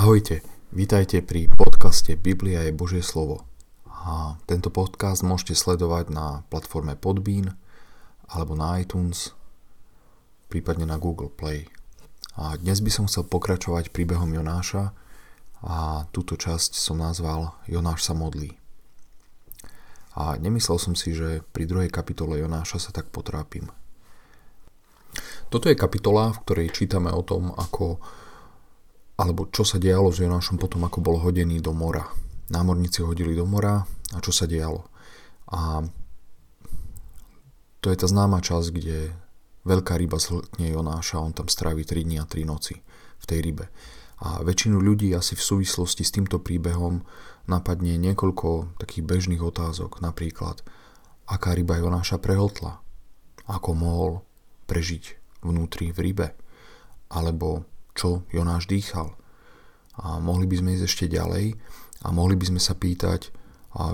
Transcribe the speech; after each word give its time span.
Ahojte, 0.00 0.40
vítajte 0.72 1.20
pri 1.20 1.44
podcaste 1.52 2.16
Biblia 2.16 2.64
je 2.64 2.72
Božie 2.72 3.04
slovo. 3.04 3.44
A 3.84 4.40
tento 4.48 4.72
podcast 4.72 5.20
môžete 5.20 5.52
sledovať 5.52 6.08
na 6.08 6.40
platforme 6.48 6.96
Podbean 6.96 7.52
alebo 8.24 8.56
na 8.56 8.80
iTunes, 8.80 9.36
prípadne 10.48 10.88
na 10.88 10.96
Google 10.96 11.28
Play. 11.28 11.68
A 12.32 12.56
dnes 12.56 12.80
by 12.80 12.88
som 12.88 13.04
chcel 13.12 13.28
pokračovať 13.28 13.92
príbehom 13.92 14.32
Jonáša 14.32 14.96
a 15.68 16.08
túto 16.16 16.32
časť 16.32 16.80
som 16.80 16.96
nazval 16.96 17.52
Jonáš 17.68 18.08
sa 18.08 18.16
modlí. 18.16 18.56
A 20.16 20.40
nemyslel 20.40 20.80
som 20.80 20.96
si, 20.96 21.12
že 21.12 21.44
pri 21.52 21.68
druhej 21.68 21.92
kapitole 21.92 22.40
Jonáša 22.40 22.88
sa 22.88 22.90
tak 22.96 23.12
potrápim. 23.12 23.68
Toto 25.52 25.68
je 25.68 25.76
kapitola, 25.76 26.32
v 26.32 26.40
ktorej 26.48 26.72
čítame 26.72 27.12
o 27.12 27.20
tom, 27.20 27.52
ako 27.52 28.00
alebo 29.20 29.52
čo 29.52 29.68
sa 29.68 29.76
dialo 29.76 30.08
s 30.08 30.24
Jonášom 30.24 30.56
potom, 30.56 30.80
ako 30.88 31.04
bol 31.04 31.16
hodený 31.20 31.60
do 31.60 31.76
mora. 31.76 32.08
Námorníci 32.48 33.04
hodili 33.04 33.36
do 33.36 33.44
mora 33.44 33.84
a 34.16 34.18
čo 34.24 34.32
sa 34.32 34.48
dialo. 34.48 34.88
A 35.52 35.84
to 37.84 37.92
je 37.92 37.96
tá 38.00 38.08
známa 38.08 38.40
časť, 38.40 38.68
kde 38.72 39.12
veľká 39.68 40.00
ryba 40.00 40.16
zhltne 40.16 40.72
Jonáša 40.72 41.20
a 41.20 41.24
on 41.28 41.36
tam 41.36 41.52
strávi 41.52 41.84
3 41.84 42.08
dní 42.08 42.16
a 42.16 42.24
3 42.24 42.48
noci 42.48 42.80
v 43.20 43.24
tej 43.28 43.44
rybe. 43.44 43.68
A 44.24 44.40
väčšinu 44.40 44.80
ľudí 44.80 45.12
asi 45.12 45.36
v 45.36 45.44
súvislosti 45.44 46.00
s 46.00 46.12
týmto 46.16 46.40
príbehom 46.40 47.04
napadne 47.44 48.00
niekoľko 48.00 48.80
takých 48.80 49.04
bežných 49.04 49.40
otázok, 49.40 50.00
napríklad 50.00 50.64
aká 51.28 51.52
ryba 51.52 51.76
Jonáša 51.76 52.20
prehltla, 52.20 52.80
ako 53.48 53.70
mohol 53.76 54.10
prežiť 54.68 55.20
vnútri 55.44 55.92
v 55.92 55.98
rybe, 56.08 56.28
alebo 57.08 57.64
čo 57.94 58.26
Jonáš 58.30 58.66
dýchal. 58.70 59.14
A 60.00 60.16
mohli 60.22 60.48
by 60.48 60.56
sme 60.60 60.74
ísť 60.78 60.84
ešte 60.86 61.06
ďalej 61.12 61.58
a 62.04 62.08
mohli 62.14 62.34
by 62.38 62.54
sme 62.54 62.60
sa 62.62 62.72
pýtať, 62.72 63.28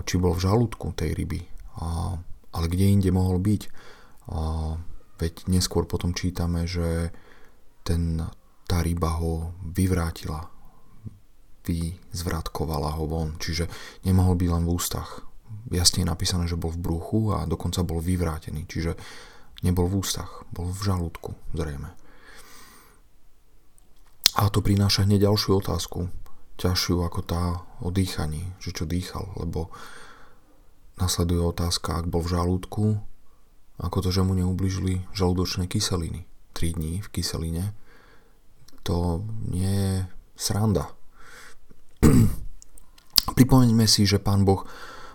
či 0.06 0.14
bol 0.16 0.32
v 0.32 0.44
žalúdku 0.46 0.94
tej 0.94 1.12
ryby, 1.18 1.42
ale 2.54 2.66
kde 2.70 2.86
inde 2.88 3.10
mohol 3.10 3.42
byť. 3.42 3.62
Veď 5.16 5.34
neskôr 5.50 5.88
potom 5.88 6.14
čítame, 6.14 6.68
že 6.68 7.10
ten, 7.82 8.22
tá 8.68 8.84
ryba 8.84 9.18
ho 9.18 9.56
vyvrátila, 9.64 10.48
vyzvratkovala 11.66 12.94
ho 12.94 13.04
von, 13.10 13.34
čiže 13.42 13.66
nemohol 14.06 14.38
byť 14.38 14.48
len 14.54 14.64
v 14.64 14.72
ústach. 14.76 15.26
Jasne 15.66 16.06
je 16.06 16.12
napísané, 16.12 16.46
že 16.46 16.54
bol 16.54 16.70
v 16.70 16.78
bruchu 16.78 17.34
a 17.34 17.42
dokonca 17.42 17.82
bol 17.82 17.98
vyvrátený, 17.98 18.70
čiže 18.70 18.94
nebol 19.66 19.90
v 19.90 19.98
ústach, 19.98 20.46
bol 20.54 20.70
v 20.70 20.78
žalúdku 20.78 21.34
zrejme. 21.58 21.90
A 24.36 24.52
to 24.52 24.60
prináša 24.60 25.08
hneď 25.08 25.32
ďalšiu 25.32 25.64
otázku, 25.64 26.12
ťažšiu 26.60 27.00
ako 27.08 27.20
tá 27.24 27.64
o 27.80 27.88
dýchaní, 27.88 28.44
že 28.60 28.76
čo 28.76 28.84
dýchal, 28.84 29.32
lebo 29.40 29.72
nasleduje 31.00 31.40
otázka, 31.40 31.96
ak 31.96 32.12
bol 32.12 32.20
v 32.20 32.36
žalúdku, 32.36 33.00
ako 33.80 33.96
to, 34.04 34.12
že 34.12 34.20
mu 34.20 34.36
neubližili 34.36 35.08
žalúdočné 35.16 35.64
kyseliny. 35.72 36.28
3 36.52 36.76
dní 36.76 37.00
v 37.00 37.08
kyseline, 37.12 37.72
to 38.84 39.24
nie 39.48 39.72
je 39.72 39.94
sranda. 40.36 40.92
Pripomeňme 43.36 43.88
si, 43.88 44.04
že 44.04 44.20
pán 44.20 44.44
Boh 44.44 44.68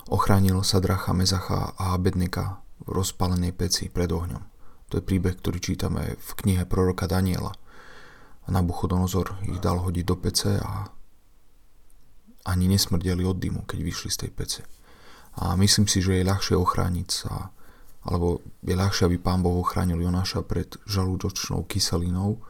ochránil 0.10 0.66
Sadracha, 0.66 1.14
Mezacha 1.14 1.78
a 1.78 1.94
Abednika 1.94 2.62
v 2.86 2.98
rozpalenej 2.98 3.54
peci 3.54 3.90
pred 3.90 4.10
ohňom. 4.10 4.42
To 4.90 4.98
je 4.98 5.06
príbeh, 5.06 5.38
ktorý 5.38 5.62
čítame 5.62 6.18
v 6.18 6.30
knihe 6.42 6.66
proroka 6.66 7.06
Daniela 7.06 7.54
Nabuchodonozor 8.52 9.40
ich 9.48 9.64
dal 9.64 9.80
hodiť 9.80 10.06
do 10.06 10.16
pece 10.20 10.60
a 10.60 10.92
ani 12.52 12.68
nesmrdeli 12.68 13.24
od 13.24 13.40
dymu, 13.40 13.64
keď 13.64 13.80
vyšli 13.80 14.10
z 14.12 14.18
tej 14.28 14.32
pece. 14.36 14.62
A 15.40 15.56
myslím 15.56 15.88
si, 15.88 16.04
že 16.04 16.20
je 16.20 16.28
ľahšie 16.28 16.60
ochrániť 16.60 17.08
sa, 17.08 17.56
alebo 18.04 18.44
je 18.66 18.76
ľahšie, 18.76 19.08
aby 19.08 19.18
pán 19.22 19.40
Boh 19.40 19.62
ochránil 19.62 20.04
Jonáša 20.04 20.44
pred 20.44 20.68
žalúdočnou 20.84 21.64
kyselinou, 21.70 22.44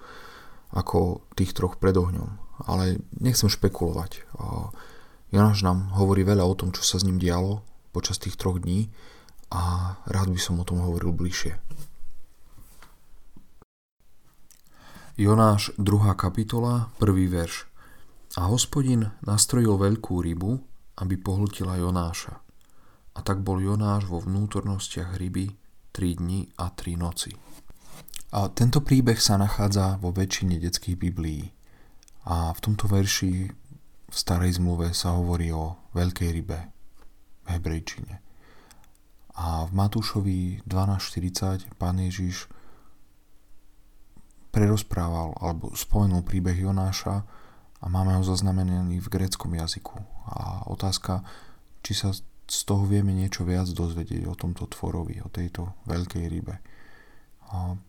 ako 0.73 1.21
tých 1.37 1.53
troch 1.53 1.77
pred 1.77 1.93
ohňom. 1.93 2.39
Ale 2.65 2.97
nechcem 3.19 3.51
špekulovať. 3.51 4.25
Jonáš 5.29 5.61
nám 5.61 5.91
hovorí 5.93 6.23
veľa 6.25 6.47
o 6.47 6.57
tom, 6.57 6.71
čo 6.73 6.81
sa 6.81 6.97
s 6.97 7.05
ním 7.05 7.19
dialo 7.19 7.61
počas 7.91 8.17
tých 8.17 8.39
troch 8.39 8.63
dní 8.63 8.87
a 9.51 9.93
rád 10.07 10.31
by 10.31 10.39
som 10.39 10.57
o 10.57 10.65
tom 10.65 10.79
hovoril 10.79 11.11
bližšie. 11.11 11.59
Jonáš 15.19 15.75
2. 15.75 16.15
kapitola, 16.15 16.87
1. 16.95 17.27
verš. 17.27 17.67
A 18.39 18.47
hospodin 18.47 19.11
nastrojil 19.27 19.75
veľkú 19.75 20.23
rybu, 20.23 20.55
aby 21.03 21.19
pohltila 21.19 21.75
Jonáša. 21.75 22.39
A 23.11 23.19
tak 23.19 23.43
bol 23.43 23.59
Jonáš 23.59 24.07
vo 24.07 24.23
vnútornostiach 24.23 25.19
ryby 25.19 25.51
3 25.91 26.15
dni 26.15 26.55
a 26.55 26.71
3 26.71 26.95
noci. 26.95 27.35
A 28.31 28.47
tento 28.55 28.79
príbeh 28.79 29.19
sa 29.19 29.35
nachádza 29.35 29.99
vo 29.99 30.15
väčšine 30.15 30.55
detských 30.63 30.95
biblií. 30.95 31.51
A 32.31 32.55
v 32.55 32.59
tomto 32.63 32.87
verši 32.87 33.51
v 34.07 34.15
starej 34.15 34.63
zmluve 34.63 34.95
sa 34.95 35.19
hovorí 35.19 35.51
o 35.51 35.75
veľkej 35.91 36.29
rybe 36.39 36.59
v 37.43 37.47
hebrejčine. 37.51 38.23
A 39.35 39.67
v 39.67 39.71
Matúšovi 39.75 40.63
12.40 40.63 41.67
pán 41.75 41.99
Ježiš 41.99 42.47
prerozprával 44.51 45.33
alebo 45.39 45.71
spomenul 45.73 46.27
príbeh 46.27 46.59
Jonáša 46.59 47.23
a 47.81 47.85
máme 47.89 48.19
ho 48.19 48.23
zaznamenaný 48.23 49.01
v 49.01 49.11
gréckom 49.11 49.55
jazyku. 49.55 49.97
A 50.27 50.67
otázka, 50.69 51.25
či 51.81 51.97
sa 51.97 52.13
z 52.51 52.59
toho 52.67 52.83
vieme 52.83 53.15
niečo 53.15 53.47
viac 53.47 53.71
dozvedieť 53.71 54.27
o 54.27 54.35
tomto 54.35 54.67
tvorovi, 54.67 55.23
o 55.23 55.31
tejto 55.31 55.71
veľkej 55.87 56.23
rybe. 56.27 56.59
A 57.51 57.79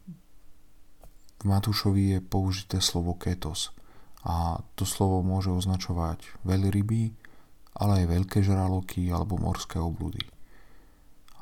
v 1.43 1.45
Matúšovi 1.45 2.17
je 2.17 2.19
použité 2.23 2.79
slovo 2.79 3.19
ketos 3.19 3.75
a 4.23 4.63
to 4.79 4.87
slovo 4.87 5.27
môže 5.27 5.51
označovať 5.51 6.47
veľryby, 6.47 7.11
ale 7.75 8.07
aj 8.07 8.13
veľké 8.15 8.39
žraloky 8.47 9.11
alebo 9.11 9.35
morské 9.35 9.83
oblúdy. 9.83 10.23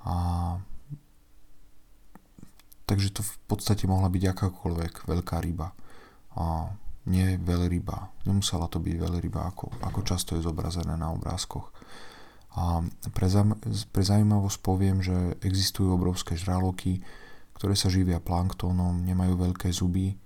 A 0.08 0.56
Takže 2.91 3.15
to 3.15 3.23
v 3.23 3.34
podstate 3.47 3.87
mohla 3.87 4.11
byť 4.11 4.34
akákoľvek 4.34 5.06
veľká 5.06 5.39
ryba. 5.39 5.71
A 6.34 6.75
nie 7.06 7.39
veľryba. 7.39 8.11
Nemusela 8.27 8.67
to 8.67 8.83
byť 8.83 8.97
veľryba, 8.99 9.47
ako, 9.55 9.71
ako 9.78 10.01
často 10.03 10.34
je 10.34 10.43
zobrazené 10.43 10.99
na 10.99 11.15
obrázkoch. 11.15 11.71
A 12.59 12.83
pre, 13.15 13.31
pre 13.95 14.03
zaujímavosť 14.03 14.59
poviem, 14.59 14.99
že 14.99 15.39
existujú 15.47 15.95
obrovské 15.95 16.34
žraloky, 16.34 16.99
ktoré 17.55 17.79
sa 17.79 17.87
živia 17.87 18.19
planktónom, 18.19 19.06
nemajú 19.06 19.39
veľké 19.39 19.71
zuby 19.71 20.19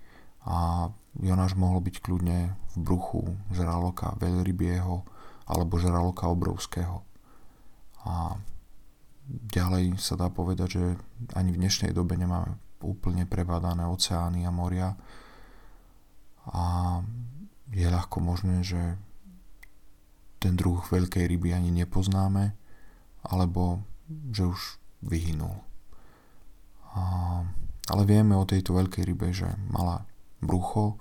a 0.48 0.88
Jonáš 1.20 1.54
mohol 1.54 1.84
byť 1.84 2.00
kľudne 2.00 2.56
v 2.74 2.76
bruchu 2.80 3.22
žraloka 3.52 4.16
veľrybieho 4.16 5.04
alebo 5.44 5.76
žraloka 5.76 6.26
obrovského. 6.32 7.04
A 8.08 8.40
ďalej 9.28 9.96
sa 9.96 10.14
dá 10.20 10.28
povedať, 10.28 10.68
že 10.68 10.84
ani 11.32 11.50
v 11.52 11.60
dnešnej 11.64 11.96
dobe 11.96 12.16
nemáme 12.20 12.60
úplne 12.84 13.24
prebádané 13.24 13.88
oceány 13.88 14.44
a 14.44 14.52
moria 14.52 14.92
a 16.44 17.00
je 17.72 17.88
ľahko 17.88 18.20
možné, 18.20 18.60
že 18.60 19.00
ten 20.36 20.52
druh 20.60 20.84
veľkej 20.84 21.24
ryby 21.24 21.56
ani 21.56 21.72
nepoznáme 21.72 22.52
alebo 23.24 23.80
že 24.28 24.44
už 24.44 24.60
vyhynul. 25.00 25.64
A, 26.92 27.02
ale 27.88 28.02
vieme 28.04 28.36
o 28.36 28.44
tejto 28.44 28.76
veľkej 28.76 29.08
rybe, 29.08 29.32
že 29.32 29.48
mala 29.72 30.04
brucho, 30.44 31.00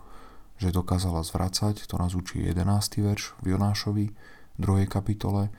že 0.55 0.71
dokázala 0.71 1.27
zvracať, 1.27 1.83
to 1.83 1.99
nás 1.99 2.15
učí 2.15 2.39
11. 2.39 2.63
verš 3.03 3.35
v 3.43 3.53
Jonášovi, 3.53 4.15
2. 4.55 4.87
kapitole, 4.87 5.51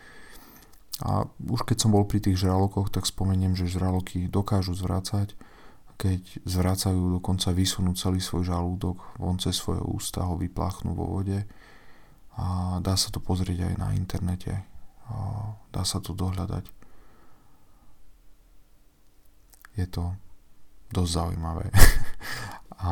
a 1.02 1.26
už 1.26 1.66
keď 1.66 1.82
som 1.82 1.90
bol 1.90 2.06
pri 2.06 2.22
tých 2.22 2.38
žralokoch, 2.38 2.86
tak 2.86 3.02
spomeniem, 3.02 3.58
že 3.58 3.66
žraloky 3.66 4.30
dokážu 4.30 4.78
zvrácať, 4.78 5.34
keď 5.98 6.22
zvracajú, 6.46 7.18
dokonca 7.18 7.50
vysunú 7.50 7.98
celý 7.98 8.22
svoj 8.22 8.46
žalúdok 8.46 9.18
von 9.18 9.38
cez 9.42 9.58
svoje 9.58 9.82
ústa, 9.82 10.22
ho 10.22 10.38
vypláchnú 10.38 10.94
vo 10.94 11.18
vode 11.18 11.42
a 12.34 12.78
dá 12.78 12.94
sa 12.94 13.10
to 13.10 13.18
pozrieť 13.18 13.70
aj 13.70 13.74
na 13.78 13.88
internete. 13.94 14.54
A 15.10 15.14
dá 15.70 15.82
sa 15.82 15.98
to 15.98 16.14
dohľadať. 16.14 16.64
Je 19.74 19.86
to 19.90 20.14
dosť 20.94 21.10
zaujímavé. 21.10 21.66
a, 22.86 22.90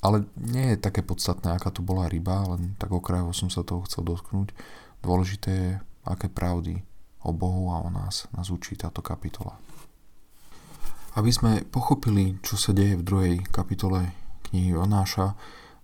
ale 0.00 0.16
nie 0.40 0.72
je 0.72 0.82
také 0.82 1.04
podstatné, 1.04 1.52
aká 1.52 1.68
to 1.68 1.84
bola 1.84 2.08
ryba, 2.08 2.48
len 2.56 2.76
tak 2.80 2.92
okrajovo 2.92 3.36
som 3.36 3.52
sa 3.52 3.60
toho 3.60 3.84
chcel 3.84 4.08
dotknúť. 4.08 4.56
Dôležité 5.04 5.50
je, 5.52 5.70
aké 6.04 6.28
pravdy 6.32 6.84
o 7.24 7.30
Bohu 7.32 7.72
a 7.72 7.84
o 7.84 7.90
nás 7.92 8.28
nás 8.32 8.48
učí 8.48 8.76
táto 8.76 9.04
kapitola. 9.04 9.58
Aby 11.18 11.30
sme 11.34 11.52
pochopili, 11.66 12.38
čo 12.40 12.54
sa 12.54 12.70
deje 12.70 12.94
v 12.94 13.06
druhej 13.06 13.34
kapitole 13.50 14.14
knihy 14.50 14.78
Jonáša, 14.78 15.34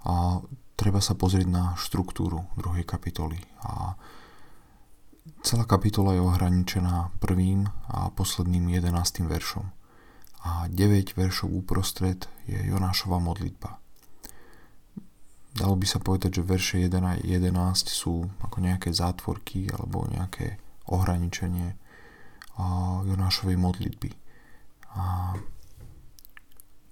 a 0.06 0.38
treba 0.78 1.02
sa 1.02 1.18
pozrieť 1.18 1.50
na 1.50 1.74
štruktúru 1.74 2.46
druhej 2.54 2.86
kapitoly. 2.86 3.42
A 3.66 3.98
celá 5.42 5.66
kapitola 5.66 6.14
je 6.14 6.22
ohraničená 6.22 7.10
prvým 7.18 7.66
a 7.90 8.14
posledným 8.14 8.70
jedenáctým 8.70 9.26
veršom. 9.26 9.66
A 10.46 10.70
9 10.70 11.18
veršov 11.18 11.50
uprostred 11.50 12.30
je 12.46 12.54
Jonášova 12.70 13.18
modlitba. 13.18 13.82
Dalo 15.56 15.74
by 15.74 15.86
sa 15.88 15.98
povedať, 15.98 16.38
že 16.38 16.42
verše 16.46 16.76
1 16.86 16.92
a 17.02 17.18
11 17.18 17.50
sú 17.88 18.30
ako 18.44 18.62
nejaké 18.62 18.94
zátvorky 18.94 19.72
alebo 19.74 20.06
nejaké 20.06 20.60
ohraničenie 20.90 21.78
Jonášovej 23.04 23.56
modlitby. 23.60 24.10
A 24.96 25.36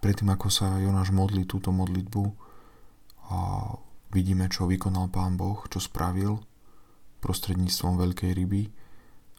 predtým, 0.05 0.29
ako 0.29 0.52
sa 0.52 0.76
Jonáš 0.76 1.08
modlí 1.14 1.49
túto 1.49 1.73
modlitbu, 1.73 2.23
vidíme, 4.12 4.46
čo 4.52 4.69
vykonal 4.69 5.08
Pán 5.08 5.41
Boh, 5.41 5.64
čo 5.73 5.81
spravil 5.81 6.38
prostredníctvom 7.25 7.96
veľkej 7.96 8.31
ryby 8.37 8.69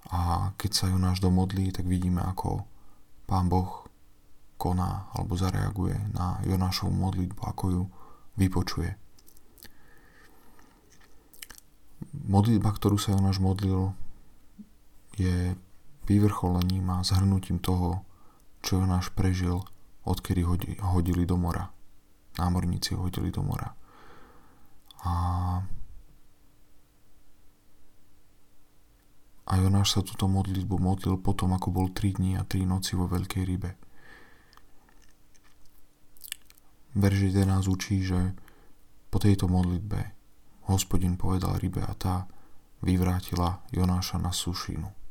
a 0.10 0.50
keď 0.58 0.72
sa 0.74 0.90
Jonáš 0.90 1.22
domodlí, 1.22 1.69
tak 1.69 1.86
vidíme, 1.86 2.25
ako 2.25 2.66
Pán 3.30 3.46
Boh 3.46 3.86
koná 4.58 5.12
alebo 5.13 5.38
zareaguje 5.38 5.94
na 6.16 6.42
Jonášovú 6.48 6.90
modlitbu, 6.90 7.42
ako 7.46 7.63
ju 7.69 7.84
vypočuje. 8.40 8.98
Modlitba, 12.25 12.74
ktorú 12.74 12.98
sa 12.98 13.13
Jonáš 13.13 13.38
modlil, 13.38 13.94
je 15.15 15.56
vyvrcholením 16.06 16.89
a 16.89 17.03
zhrnutím 17.03 17.59
toho, 17.59 18.06
čo 18.62 18.81
Jonáš 18.81 19.09
prežil 19.13 19.62
odkedy 20.06 20.41
ho 20.45 20.53
hodili 20.94 21.25
do 21.25 21.38
mora. 21.38 21.73
Námorníci 22.38 22.94
ho 22.94 23.09
hodili 23.09 23.33
do 23.33 23.41
mora. 23.41 23.73
A, 25.06 25.13
a 29.45 29.51
Jonáš 29.57 29.97
sa 29.97 30.01
túto 30.01 30.29
modlitbu 30.29 30.77
modlil 30.77 31.17
potom, 31.21 31.53
ako 31.53 31.69
bol 31.73 31.88
3 31.94 32.17
dní 32.21 32.31
a 32.38 32.45
3 32.45 32.65
noci 32.65 32.97
vo 32.97 33.09
veľkej 33.09 33.44
rybe. 33.45 33.71
Verž 36.95 37.33
11 37.33 37.67
učí, 37.67 38.01
že 38.01 38.33
po 39.12 39.19
tejto 39.19 39.51
modlitbe 39.51 40.15
hospodin 40.71 41.19
povedal 41.19 41.59
rybe 41.59 41.83
a 41.83 41.94
tá 41.94 42.25
vyvrátila 42.81 43.62
Jonáša 43.73 44.17
na 44.21 44.33
sušinu. 44.33 45.05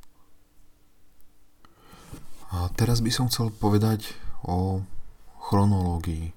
A 2.55 2.71
teraz 2.79 3.03
by 3.03 3.11
som 3.11 3.27
chcel 3.27 3.51
povedať 3.51 4.15
o 4.47 4.87
chronológii, 5.51 6.31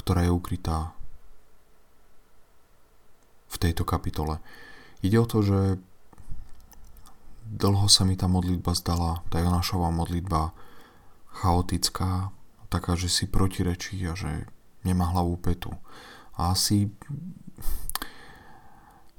ktorá 0.00 0.24
je 0.24 0.32
ukrytá 0.32 0.96
v 3.52 3.56
tejto 3.60 3.84
kapitole. 3.84 4.40
Ide 5.04 5.20
o 5.20 5.28
to, 5.28 5.44
že 5.44 5.60
dlho 7.44 7.92
sa 7.92 8.08
mi 8.08 8.16
tá 8.16 8.24
modlitba 8.24 8.72
zdala, 8.72 9.20
tá 9.28 9.44
Jonášová 9.44 9.92
modlitba 9.92 10.56
chaotická, 11.44 12.32
taká, 12.72 12.96
že 12.96 13.12
si 13.12 13.28
protirečí 13.28 14.00
a 14.08 14.16
že 14.16 14.48
nemá 14.80 15.12
hlavu 15.12 15.36
petu. 15.36 15.76
A 16.40 16.56
asi, 16.56 16.88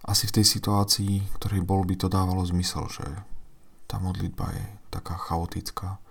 asi 0.02 0.26
v 0.26 0.36
tej 0.42 0.46
situácii, 0.46 1.38
ktorej 1.38 1.62
bol, 1.62 1.86
by 1.86 1.96
to 2.02 2.10
dávalo 2.10 2.42
zmysel, 2.50 2.90
že 2.90 3.06
tá 3.86 4.02
modlitba 4.02 4.50
je 4.58 4.79
taká 4.90 5.16
chaotická. 5.16 6.02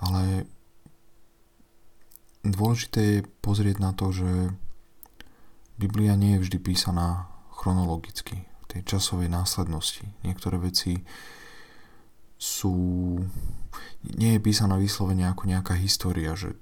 Ale 0.00 0.46
dôležité 2.46 3.00
je 3.00 3.20
pozrieť 3.42 3.76
na 3.82 3.90
to, 3.92 4.12
že 4.14 4.30
Biblia 5.76 6.16
nie 6.16 6.36
je 6.36 6.42
vždy 6.48 6.58
písaná 6.62 7.28
chronologicky, 7.52 8.46
v 8.46 8.66
tej 8.68 8.82
časovej 8.96 9.28
následnosti. 9.28 10.04
Niektoré 10.24 10.56
veci 10.60 11.04
sú... 12.36 12.72
nie 14.16 14.30
je 14.36 14.40
písaná 14.40 14.76
vyslovene 14.80 15.28
ako 15.28 15.48
nejaká 15.48 15.74
história, 15.76 16.36
že 16.36 16.56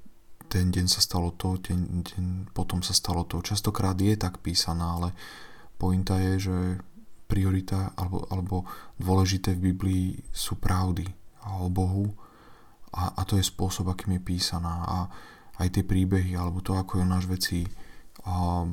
ten 0.47 0.71
deň 0.71 0.87
sa 0.87 1.03
stalo 1.03 1.35
to, 1.35 1.59
ten 1.59 2.07
deň 2.07 2.55
potom 2.55 2.83
sa 2.83 2.95
stalo 2.95 3.27
to. 3.27 3.43
Častokrát 3.43 3.99
je 3.99 4.15
tak 4.15 4.39
písaná, 4.39 4.99
ale 5.03 5.11
pointa 5.79 6.23
je, 6.23 6.51
že 6.51 6.59
priorita 7.25 7.97
alebo, 7.97 8.29
alebo 8.29 8.57
dôležité 9.01 9.57
v 9.57 9.73
Biblii 9.73 10.07
sú 10.31 10.61
pravdy 10.61 11.05
o 11.61 11.69
Bohu 11.73 12.13
a, 12.95 13.11
a 13.19 13.23
to 13.27 13.37
je 13.41 13.45
spôsob, 13.45 13.91
akým 13.91 14.21
je 14.21 14.23
písaná 14.23 14.75
a 14.87 14.99
aj 15.59 15.69
tie 15.75 15.85
príbehy 15.87 16.35
alebo 16.39 16.63
to, 16.63 16.75
ako 16.75 17.03
je 17.03 17.07
náš 17.07 17.25
veci 17.27 17.67
a, 18.27 18.67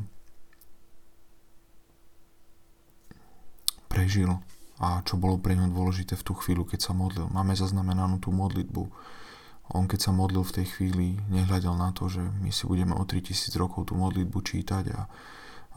prežil 3.90 4.32
a 4.82 5.06
čo 5.06 5.20
bolo 5.20 5.38
pre 5.38 5.54
ňo 5.54 5.70
dôležité 5.70 6.18
v 6.18 6.26
tú 6.26 6.34
chvíľu, 6.34 6.66
keď 6.66 6.90
sa 6.90 6.94
modlil. 6.98 7.30
Máme 7.30 7.54
zaznamenanú 7.54 8.18
tú 8.18 8.34
modlitbu. 8.34 8.84
On 9.78 9.86
keď 9.86 10.10
sa 10.10 10.12
modlil 10.12 10.42
v 10.42 10.56
tej 10.58 10.68
chvíli, 10.74 11.22
nehľadal 11.30 11.78
na 11.78 11.94
to, 11.94 12.10
že 12.10 12.26
my 12.42 12.50
si 12.50 12.66
budeme 12.66 12.98
o 12.98 13.06
3000 13.06 13.54
rokov 13.62 13.94
tú 13.94 13.94
modlitbu 13.94 14.42
čítať 14.42 14.86
a, 14.98 15.06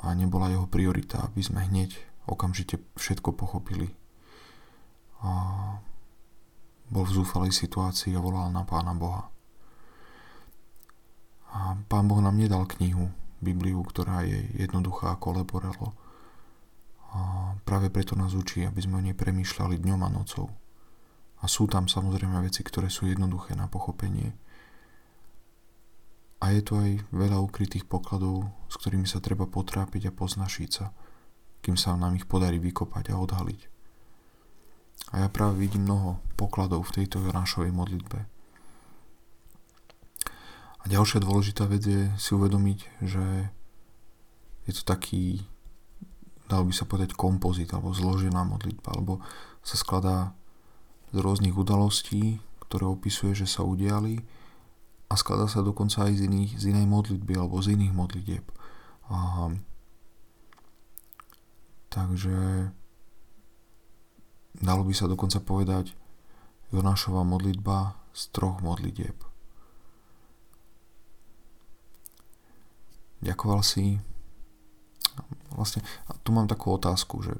a 0.03 0.06
nebola 0.17 0.49
jeho 0.49 0.65
priorita, 0.65 1.20
aby 1.20 1.44
sme 1.44 1.69
hneď 1.69 2.14
okamžite 2.26 2.81
všetko 2.97 3.37
pochopili. 3.37 3.93
A 5.25 5.31
bol 6.88 7.05
v 7.09 7.15
zúfalej 7.17 7.53
situácii 7.53 8.12
a 8.17 8.21
volal 8.21 8.53
na 8.53 8.62
Pána 8.69 8.93
Boha. 8.93 9.32
A 11.55 11.79
Pán 11.88 12.11
Boh 12.11 12.21
nám 12.21 12.37
nedal 12.37 12.69
knihu, 12.76 13.09
Bibliu, 13.41 13.81
ktorá 13.85 14.26
je 14.26 14.50
jednoduchá 14.59 15.15
ako 15.17 15.41
leporelo. 15.41 15.97
A 17.15 17.55
práve 17.62 17.94
preto 17.94 18.19
nás 18.19 18.35
učí, 18.35 18.67
aby 18.67 18.81
sme 18.82 18.99
o 18.99 19.05
nej 19.05 19.15
premýšľali 19.15 19.79
dňom 19.79 20.00
a 20.03 20.11
nocou. 20.11 20.50
A 21.41 21.49
sú 21.49 21.69
tam 21.70 21.87
samozrejme 21.87 22.41
veci, 22.43 22.65
ktoré 22.65 22.91
sú 22.91 23.06
jednoduché 23.06 23.55
na 23.55 23.70
pochopenie. 23.70 24.35
A 26.43 26.53
je 26.53 26.61
tu 26.61 26.77
aj 26.77 27.06
veľa 27.15 27.38
ukrytých 27.41 27.88
pokladov, 27.88 28.50
s 28.69 28.77
ktorými 28.77 29.09
sa 29.09 29.23
treba 29.23 29.49
potrápiť 29.49 30.11
a 30.11 30.17
poznašiť 30.17 30.70
sa, 30.73 30.93
kým 31.65 31.81
sa 31.81 31.97
nám 31.97 32.21
ich 32.21 32.29
podarí 32.29 32.61
vykopať 32.61 33.17
a 33.17 33.17
odhaliť. 33.17 33.61
A 35.17 35.25
ja 35.25 35.29
práve 35.33 35.65
vidím 35.65 35.89
mnoho 35.89 36.21
pokladov 36.37 36.85
v 36.93 37.01
tejto 37.01 37.25
Jonášovej 37.25 37.73
modlitbe. 37.73 38.21
A 40.81 40.85
ďalšia 40.85 41.25
dôležitá 41.25 41.65
vec 41.65 41.81
je 41.89 42.13
si 42.21 42.31
uvedomiť, 42.37 42.79
že 43.01 43.25
je 44.69 44.73
to 44.77 44.85
taký, 44.85 45.41
dalo 46.45 46.69
by 46.69 46.75
sa 46.77 46.85
povedať, 46.85 47.17
kompozit 47.17 47.73
alebo 47.73 47.97
zložená 47.97 48.44
modlitba, 48.44 48.93
alebo 48.93 49.25
sa 49.65 49.81
skladá 49.81 50.37
z 51.09 51.25
rôznych 51.25 51.56
udalostí, 51.56 52.44
ktoré 52.69 52.85
opisuje, 52.85 53.33
že 53.33 53.49
sa 53.49 53.65
udiali 53.65 54.21
a 55.09 55.15
skladá 55.17 55.49
sa 55.49 55.65
dokonca 55.65 56.05
aj 56.05 56.21
z, 56.21 56.21
iných, 56.29 56.53
z 56.61 56.65
inej 56.75 56.87
modlitby 56.91 57.33
alebo 57.39 57.63
z 57.65 57.81
iných 57.81 57.94
modlitieb. 57.97 58.44
Takže 61.94 62.34
Dalo 64.55 64.86
by 64.86 64.94
sa 64.94 65.10
dokonca 65.10 65.43
povedať 65.43 65.91
Jonášova 66.70 67.27
modlitba 67.27 67.98
z 68.15 68.22
troch 68.31 68.63
modlitieb. 68.63 69.19
Ďakoval 73.19 73.60
si 73.67 73.98
vlastne, 75.51 75.82
tu 76.22 76.31
mám 76.31 76.46
takú 76.46 76.70
otázku, 76.79 77.24
že 77.27 77.34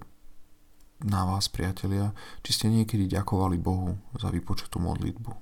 na 1.05 1.27
vás, 1.29 1.47
priatelia, 1.51 2.15
či 2.43 2.51
ste 2.57 2.67
niekedy 2.73 3.07
ďakovali 3.07 3.61
Bohu 3.61 3.95
za 4.17 4.33
vypočutú 4.33 4.81
modlitbu. 4.83 5.33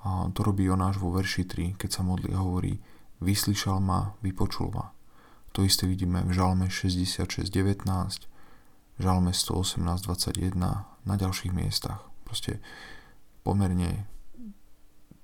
A 0.00 0.32
to 0.32 0.40
robí 0.40 0.64
Jonáš 0.66 0.96
vo 0.96 1.12
verši 1.12 1.44
3, 1.44 1.76
keď 1.76 1.90
sa 1.90 2.02
modlí 2.02 2.32
a 2.34 2.40
hovorí 2.40 2.80
Vyslyšal 3.20 3.84
ma, 3.84 4.16
vypočul 4.24 4.72
ma. 4.72 4.96
To 5.52 5.66
isté 5.66 5.86
vidíme 5.86 6.22
v 6.22 6.30
Žalme 6.30 6.70
66.19, 6.70 7.86
Žalme 9.00 9.32
118.21 9.34 10.54
na 11.06 11.14
ďalších 11.16 11.50
miestach. 11.50 12.06
Proste 12.22 12.62
pomerne 13.42 14.06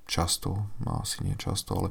často, 0.06 0.66
no 0.82 1.02
asi 1.02 1.22
nie 1.22 1.38
často, 1.38 1.78
ale 1.78 1.88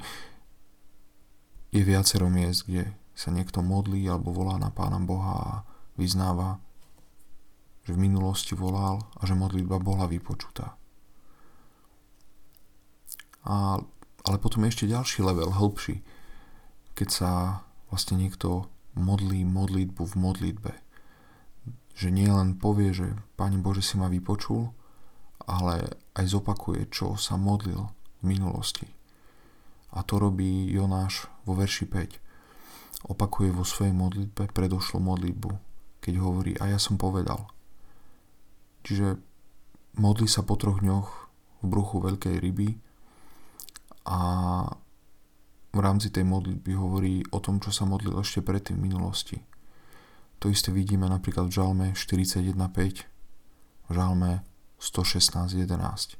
je 1.71 1.83
viacero 1.83 2.31
miest, 2.31 2.67
kde 2.67 2.95
sa 3.15 3.31
niekto 3.31 3.63
modlí 3.63 4.07
alebo 4.07 4.35
volá 4.35 4.59
na 4.59 4.71
Pána 4.71 4.99
Boha 4.99 5.35
a 5.39 5.51
vyznáva, 5.95 6.59
že 7.87 7.95
v 7.95 8.03
minulosti 8.03 8.55
volal 8.55 8.99
a 9.15 9.21
že 9.23 9.37
modlitba 9.37 9.79
bola 9.79 10.07
vypočutá. 10.07 10.75
A, 13.45 13.77
ale 14.25 14.37
potom 14.41 14.65
ešte 14.65 14.89
ďalší 14.89 15.21
level, 15.21 15.53
hĺbší, 15.53 16.01
keď 16.97 17.07
sa 17.11 17.31
vlastne 17.95 18.19
niekto 18.19 18.67
modlí 18.99 19.47
modlitbu 19.47 20.03
v 20.03 20.15
modlitbe 20.19 20.71
že 21.95 22.11
nie 22.11 22.27
len 22.27 22.59
povie, 22.59 22.91
že 22.91 23.15
Pane 23.39 23.55
Bože 23.63 23.79
si 23.79 23.95
ma 23.95 24.11
vypočul, 24.11 24.67
ale 25.47 25.95
aj 26.19 26.25
zopakuje, 26.27 26.91
čo 26.91 27.15
sa 27.15 27.39
modlil 27.39 27.87
v 28.19 28.23
minulosti. 28.27 28.85
A 29.95 30.03
to 30.03 30.19
robí 30.19 30.67
Jonáš 30.67 31.31
vo 31.47 31.55
verši 31.55 31.87
5. 31.87 33.07
opakuje 33.15 33.55
vo 33.55 33.63
svojej 33.63 33.95
modlitbe 33.95 34.51
predošlú 34.51 34.99
modlitbu, 34.99 35.51
keď 36.03 36.13
hovorí 36.19 36.51
a 36.59 36.67
ja 36.67 36.79
som 36.83 36.99
povedal. 36.99 37.47
Čiže 38.83 39.15
modlí 39.95 40.27
sa 40.27 40.43
po 40.43 40.59
troch 40.59 40.83
dňoch 40.83 41.09
v 41.63 41.65
bruchu 41.71 42.03
veľkej 42.03 42.35
ryby 42.43 42.75
a 44.03 44.19
v 45.75 45.83
rámci 45.83 46.07
tej 46.07 46.23
modlitby 46.23 46.71
hovorí 46.79 47.27
o 47.35 47.43
tom, 47.43 47.59
čo 47.59 47.67
sa 47.75 47.83
modlil 47.83 48.15
ešte 48.23 48.39
predtým 48.39 48.79
v 48.79 48.85
minulosti. 48.87 49.37
To 50.39 50.47
isté 50.47 50.71
vidíme 50.71 51.03
napríklad 51.11 51.51
v 51.51 51.55
Žalme 51.59 51.87
41.5, 51.91 52.55
v 52.55 53.91
Žalme 53.91 54.47
116.11. 54.79 56.15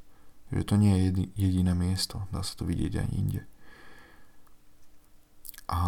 Že 0.52 0.62
to 0.68 0.76
nie 0.76 0.94
je 1.00 1.08
jediné 1.40 1.72
miesto, 1.72 2.28
dá 2.36 2.44
sa 2.44 2.54
to 2.60 2.68
vidieť 2.68 3.00
aj 3.00 3.08
inde. 3.16 3.42
A 5.72 5.82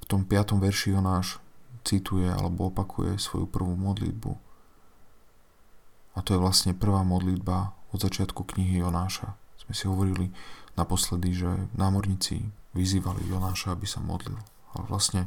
v 0.00 0.04
tom 0.06 0.22
piatom 0.22 0.62
verši 0.62 0.94
Jonáš 0.94 1.42
cituje 1.84 2.30
alebo 2.30 2.70
opakuje 2.70 3.18
svoju 3.18 3.50
prvú 3.50 3.74
modlitbu. 3.76 4.32
A 6.14 6.22
to 6.22 6.38
je 6.38 6.40
vlastne 6.40 6.72
prvá 6.78 7.02
modlitba 7.02 7.74
od 7.90 7.98
začiatku 7.98 8.46
knihy 8.54 8.80
Jonáša. 8.80 9.34
Sme 9.58 9.72
si 9.74 9.84
hovorili 9.90 10.30
naposledy, 10.74 11.34
že 11.34 11.50
námorníci 11.74 12.50
vyzývali 12.74 13.30
Jonáša, 13.30 13.74
aby 13.74 13.86
sa 13.86 14.02
modlil. 14.02 14.38
Ale 14.74 14.84
vlastne 14.90 15.22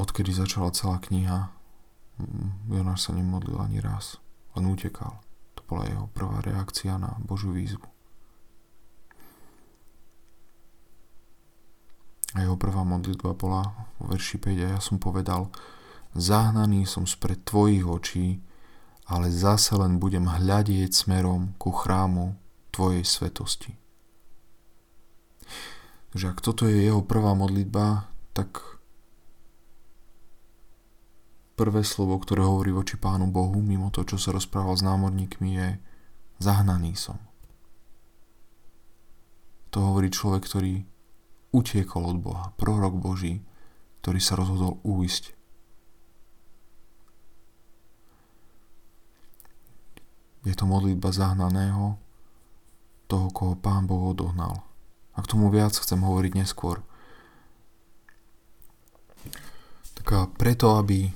odkedy 0.00 0.32
začala 0.32 0.72
celá 0.72 0.96
kniha, 1.00 1.52
Jonáš 2.68 3.08
sa 3.08 3.12
nemodlil 3.16 3.56
ani 3.60 3.80
raz, 3.80 4.20
len 4.56 4.68
utekal. 4.68 5.20
To 5.56 5.62
bola 5.68 5.88
jeho 5.88 6.08
prvá 6.12 6.40
reakcia 6.40 6.96
na 6.96 7.16
Božiu 7.20 7.52
výzvu. 7.52 7.84
A 12.36 12.46
jeho 12.46 12.54
prvá 12.54 12.86
modlitba 12.86 13.34
bola 13.34 13.88
vo 13.98 14.14
verši 14.14 14.38
5 14.38 14.64
a 14.64 14.68
ja 14.78 14.80
som 14.80 15.02
povedal, 15.02 15.50
zahnaný 16.14 16.86
som 16.86 17.04
spred 17.04 17.42
tvojich 17.42 17.82
očí, 17.82 18.38
ale 19.10 19.26
zase 19.34 19.74
len 19.74 19.98
budem 19.98 20.30
hľadieť 20.30 20.94
smerom 20.94 21.58
ku 21.58 21.74
chrámu 21.74 22.38
tvojej 22.70 23.02
svetosti. 23.02 23.74
Takže 26.14 26.26
ak 26.30 26.38
toto 26.38 26.70
je 26.70 26.86
jeho 26.86 27.02
prvá 27.02 27.34
modlitba, 27.34 28.06
tak 28.30 28.80
prvé 31.58 31.82
slovo, 31.82 32.18
ktoré 32.22 32.46
hovorí 32.46 32.70
voči 32.70 32.94
Pánu 32.94 33.28
Bohu, 33.34 33.58
mimo 33.58 33.90
to, 33.90 34.06
čo 34.06 34.16
sa 34.16 34.30
rozprával 34.30 34.78
s 34.78 34.86
námorníkmi, 34.86 35.50
je 35.58 35.68
zahnaný 36.38 36.94
som. 36.94 37.18
To 39.70 39.90
hovorí 39.90 40.10
človek, 40.10 40.46
ktorý 40.46 40.82
utiekol 41.50 42.14
od 42.14 42.18
Boha, 42.22 42.44
prorok 42.58 42.98
Boží, 42.98 43.42
ktorý 44.02 44.18
sa 44.22 44.38
rozhodol 44.38 44.78
uísť. 44.82 45.39
Je 50.44 50.56
to 50.56 50.64
modlitba 50.64 51.12
zahnaného, 51.12 52.00
toho, 53.10 53.26
koho 53.34 53.54
Pán 53.58 53.90
Boh 53.90 54.14
odohnal. 54.14 54.62
A 55.18 55.26
k 55.26 55.30
tomu 55.34 55.50
viac 55.50 55.74
chcem 55.74 55.98
hovoriť 55.98 56.32
neskôr. 56.38 56.80
Tak 59.98 60.06
a 60.14 60.30
preto, 60.30 60.78
aby 60.78 61.10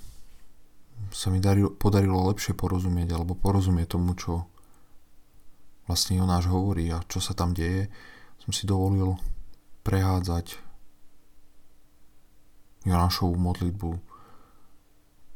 sa 1.15 1.31
mi 1.31 1.39
darilo, 1.39 1.71
podarilo 1.71 2.27
lepšie 2.27 2.59
porozumieť 2.59 3.15
alebo 3.15 3.39
porozumieť 3.39 3.95
tomu, 3.95 4.19
čo 4.19 4.51
vlastne 5.87 6.19
Jonáš 6.19 6.51
hovorí 6.51 6.91
a 6.91 7.01
čo 7.07 7.23
sa 7.23 7.33
tam 7.39 7.55
deje, 7.55 7.87
som 8.43 8.51
si 8.51 8.67
dovolil 8.67 9.15
prehádzať 9.87 10.59
Jonášovú 12.85 13.39
modlitbu 13.39 13.91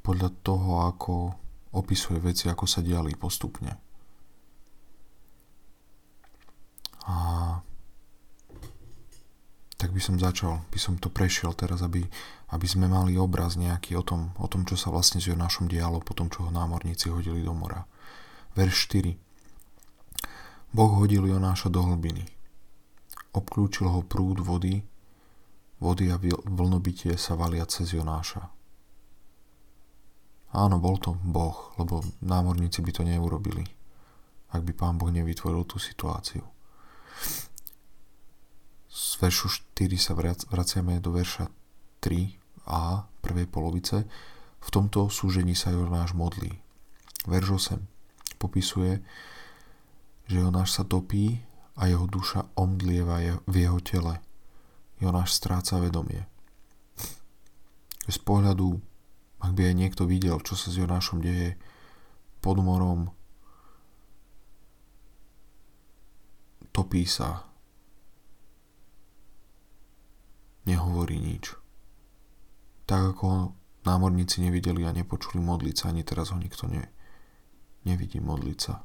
podľa 0.05 0.29
toho, 0.45 0.71
ako 0.91 1.15
opisuje 1.75 2.21
veci, 2.23 2.49
ako 2.49 2.65
sa 2.65 2.81
diali 2.81 3.13
postupne. 3.19 3.73
A 7.09 7.17
tak 9.79 9.91
by 9.95 10.01
som 10.03 10.19
začal, 10.19 10.65
by 10.69 10.79
som 10.81 10.99
to 10.99 11.09
prešiel 11.09 11.55
teraz, 11.55 11.81
aby, 11.81 12.03
aby 12.53 12.67
sme 12.67 12.91
mali 12.91 13.15
obraz 13.15 13.55
nejaký 13.55 13.95
o 13.97 14.03
tom, 14.03 14.35
o 14.37 14.47
tom, 14.51 14.67
čo 14.67 14.75
sa 14.75 14.91
vlastne 14.91 15.23
s 15.23 15.31
Jonášom 15.31 15.71
dialo 15.71 16.03
po 16.03 16.13
tom, 16.13 16.29
čo 16.29 16.49
ho 16.49 16.51
námorníci 16.51 17.09
hodili 17.09 17.41
do 17.41 17.55
mora. 17.55 17.87
Verš 18.59 18.91
4. 18.91 20.75
Boh 20.75 20.93
hodil 20.99 21.25
Jonáša 21.25 21.71
do 21.73 21.81
hlbiny 21.81 22.39
obklúčil 23.39 23.87
ho 23.87 24.01
prúd 24.03 24.43
vody, 24.43 24.83
vody 25.79 26.11
a 26.11 26.19
vlnobytie 26.47 27.15
sa 27.15 27.39
valia 27.39 27.63
cez 27.71 27.95
Jonáša. 27.95 28.58
Áno, 30.59 30.83
bol 30.83 30.99
to 30.99 31.15
Boh, 31.23 31.71
lebo 31.79 32.03
námorníci 32.19 32.83
by 32.83 32.91
to 32.91 33.07
neurobili, 33.07 33.63
ak 34.51 34.67
by 34.67 34.73
pán 34.75 34.99
Boh 34.99 35.07
nevytvoril 35.07 35.63
tú 35.63 35.79
situáciu. 35.79 36.43
Z 38.91 39.23
veršu 39.23 39.47
4 39.79 39.95
sa 39.95 40.19
vraciame 40.51 40.99
do 40.99 41.15
verša 41.15 41.47
3a, 42.03 43.07
prvej 43.23 43.47
polovice. 43.47 44.03
V 44.59 44.69
tomto 44.75 45.07
súžení 45.07 45.55
sa 45.55 45.71
Jonáš 45.71 46.19
modlí. 46.19 46.51
Verš 47.31 47.79
8 47.79 48.43
popisuje, 48.43 48.99
že 50.27 50.43
Jonáš 50.43 50.75
sa 50.75 50.83
topí 50.83 51.39
a 51.79 51.87
jeho 51.87 52.11
duša 52.11 52.59
omdlieva 52.59 53.43
v 53.47 53.55
jeho 53.55 53.79
tele. 53.79 54.19
Jonáš 54.99 55.39
stráca 55.39 55.79
vedomie. 55.79 56.27
Z 58.11 58.19
pohľadu, 58.27 58.83
ak 59.39 59.53
by 59.55 59.71
aj 59.71 59.75
niekto 59.75 60.03
videl, 60.05 60.39
čo 60.43 60.59
sa 60.59 60.71
s 60.71 60.79
Jonášom 60.79 61.23
deje 61.23 61.55
pod 62.43 62.59
morom, 62.59 63.15
topí 66.75 67.07
sa, 67.07 67.47
nehovorí 70.67 71.19
nič. 71.19 71.55
Tak 72.89 73.17
ako 73.17 73.55
námorníci 73.87 74.43
nevideli 74.43 74.85
a 74.85 74.95
nepočuli 74.95 75.41
modliť 75.41 75.75
sa, 75.75 75.91
ani 75.91 76.03
teraz 76.03 76.35
ho 76.35 76.39
nikto 76.39 76.69
ne, 76.69 76.87
nevidí 77.87 78.21
modliť 78.21 78.59
sa. 78.59 78.85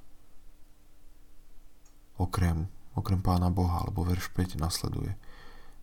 Okrem 2.22 2.70
okrem 2.94 3.22
Pána 3.22 3.50
Boha, 3.50 3.86
alebo 3.86 4.06
verš 4.06 4.30
5 4.34 4.62
nasleduje. 4.62 5.18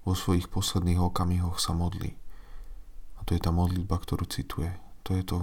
Vo 0.07 0.15
svojich 0.17 0.49
posledných 0.49 1.03
okamihoch 1.03 1.61
sa 1.61 1.77
modlí. 1.77 2.17
To 3.31 3.39
je 3.39 3.47
tá 3.47 3.55
modlitba, 3.55 3.95
ktorú 3.95 4.27
cituje. 4.27 4.75
To 5.07 5.15
je 5.15 5.23
to, 5.23 5.39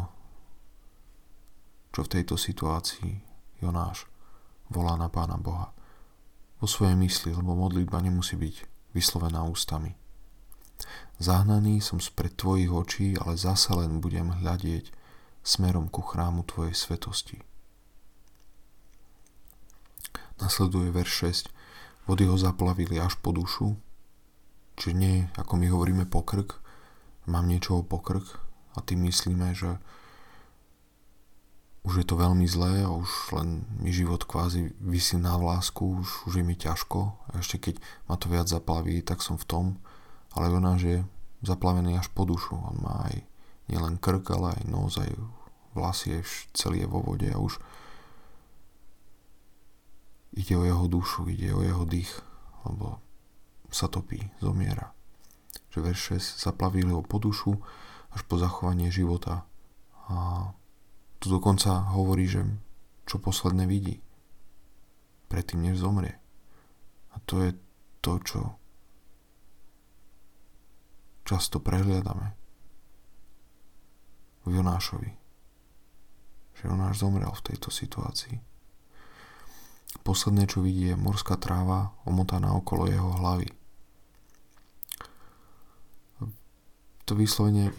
čo 1.95 2.03
v 2.03 2.11
tejto 2.19 2.35
situácii 2.35 3.15
Jonáš 3.63 4.11
volá 4.67 4.99
na 4.99 5.07
Pána 5.07 5.39
Boha. 5.39 5.71
Vo 6.59 6.67
svojej 6.67 6.99
mysli, 6.99 7.31
lebo 7.31 7.55
modlitba 7.55 8.03
nemusí 8.03 8.35
byť 8.35 8.55
vyslovená 8.91 9.47
ústami. 9.47 9.95
Zahnaný 11.15 11.79
som 11.79 12.03
spred 12.03 12.35
tvojich 12.35 12.67
očí, 12.67 13.15
ale 13.15 13.39
zase 13.39 13.71
len 13.71 14.03
budem 14.03 14.35
hľadieť 14.35 14.91
smerom 15.39 15.87
ku 15.87 16.03
chrámu 16.03 16.43
tvojej 16.43 16.75
svetosti. 16.75 17.39
Nasleduje 20.43 20.91
verš 20.91 21.47
6. 22.03 22.03
Vody 22.03 22.27
ho 22.27 22.35
zaplavili 22.35 22.99
až 22.99 23.15
po 23.23 23.31
dušu, 23.31 23.79
čiže 24.75 24.91
nie 24.91 25.15
ako 25.39 25.55
my 25.55 25.71
hovoríme 25.71 26.03
pokrk, 26.03 26.66
mám 27.27 27.45
niečo 27.45 27.79
o 27.79 27.87
pokrk 27.87 28.23
a 28.73 28.81
tým 28.81 29.05
myslíme, 29.05 29.53
že 29.53 29.77
už 31.87 32.03
je 32.03 32.05
to 32.07 32.19
veľmi 32.19 32.43
zlé 32.47 32.83
a 32.83 32.91
už 32.91 33.31
len 33.31 33.63
mi 33.79 33.95
život 33.95 34.27
kvázi 34.27 34.75
vysí 34.83 35.15
na 35.15 35.39
vlásku, 35.39 36.03
už, 36.03 36.27
už 36.27 36.33
je 36.39 36.43
mi 36.43 36.55
ťažko. 36.55 36.99
A 37.31 37.39
ešte 37.39 37.59
keď 37.59 37.75
ma 38.11 38.19
to 38.19 38.27
viac 38.27 38.51
zaplaví, 38.51 38.99
tak 39.03 39.23
som 39.23 39.39
v 39.39 39.47
tom, 39.47 39.65
ale 40.35 40.51
Jonáš 40.51 40.81
je 40.83 40.97
zaplavený 41.47 41.95
až 41.95 42.11
po 42.11 42.27
dušu, 42.27 42.59
on 42.59 42.83
má 42.83 43.07
aj 43.07 43.23
nielen 43.71 43.95
krk, 44.01 44.25
ale 44.35 44.59
aj 44.59 44.63
nos, 44.67 44.99
aj 44.99 45.15
vlasy, 45.77 46.19
celý 46.51 46.83
je 46.83 46.91
vo 46.91 46.99
vode 47.05 47.29
a 47.31 47.39
už 47.39 47.61
Ide 50.37 50.53
o 50.53 50.63
jeho 50.69 50.85
dušu, 50.85 51.25
ide 51.33 51.49
o 51.49 51.65
jeho 51.65 51.81
dých, 51.81 52.13
lebo 52.69 53.01
sa 53.73 53.89
topí, 53.89 54.21
zomiera. 54.37 54.96
Že 55.73 55.79
verš 55.83 55.99
6 56.39 56.45
zaplavili 56.47 56.89
ho 56.91 57.03
po 57.03 57.19
dušu 57.19 57.57
až 58.11 58.21
po 58.25 58.39
zachovanie 58.39 58.89
života. 58.89 59.45
A 60.07 60.49
tu 61.19 61.27
dokonca 61.27 61.91
hovorí, 61.91 62.29
že 62.29 62.45
čo 63.07 63.19
posledné 63.19 63.67
vidí 63.67 63.99
predtým, 65.27 65.63
než 65.63 65.83
zomrie. 65.83 66.15
A 67.11 67.19
to 67.27 67.43
je 67.43 67.51
to, 67.99 68.19
čo 68.23 68.39
často 71.27 71.59
prehliadame 71.59 72.31
v 74.47 74.51
Jonášovi. 74.63 75.11
Že 76.55 76.63
Jonáš 76.71 77.03
zomrel 77.03 77.27
v 77.35 77.45
tejto 77.51 77.67
situácii. 77.67 78.39
posledné, 80.07 80.47
čo 80.47 80.63
vidí, 80.63 80.87
je 80.87 80.95
morská 80.95 81.35
tráva 81.35 81.91
omotaná 82.07 82.55
okolo 82.55 82.87
jeho 82.87 83.11
hlavy. 83.19 83.51
To 87.07 87.15
vyslovene, 87.15 87.71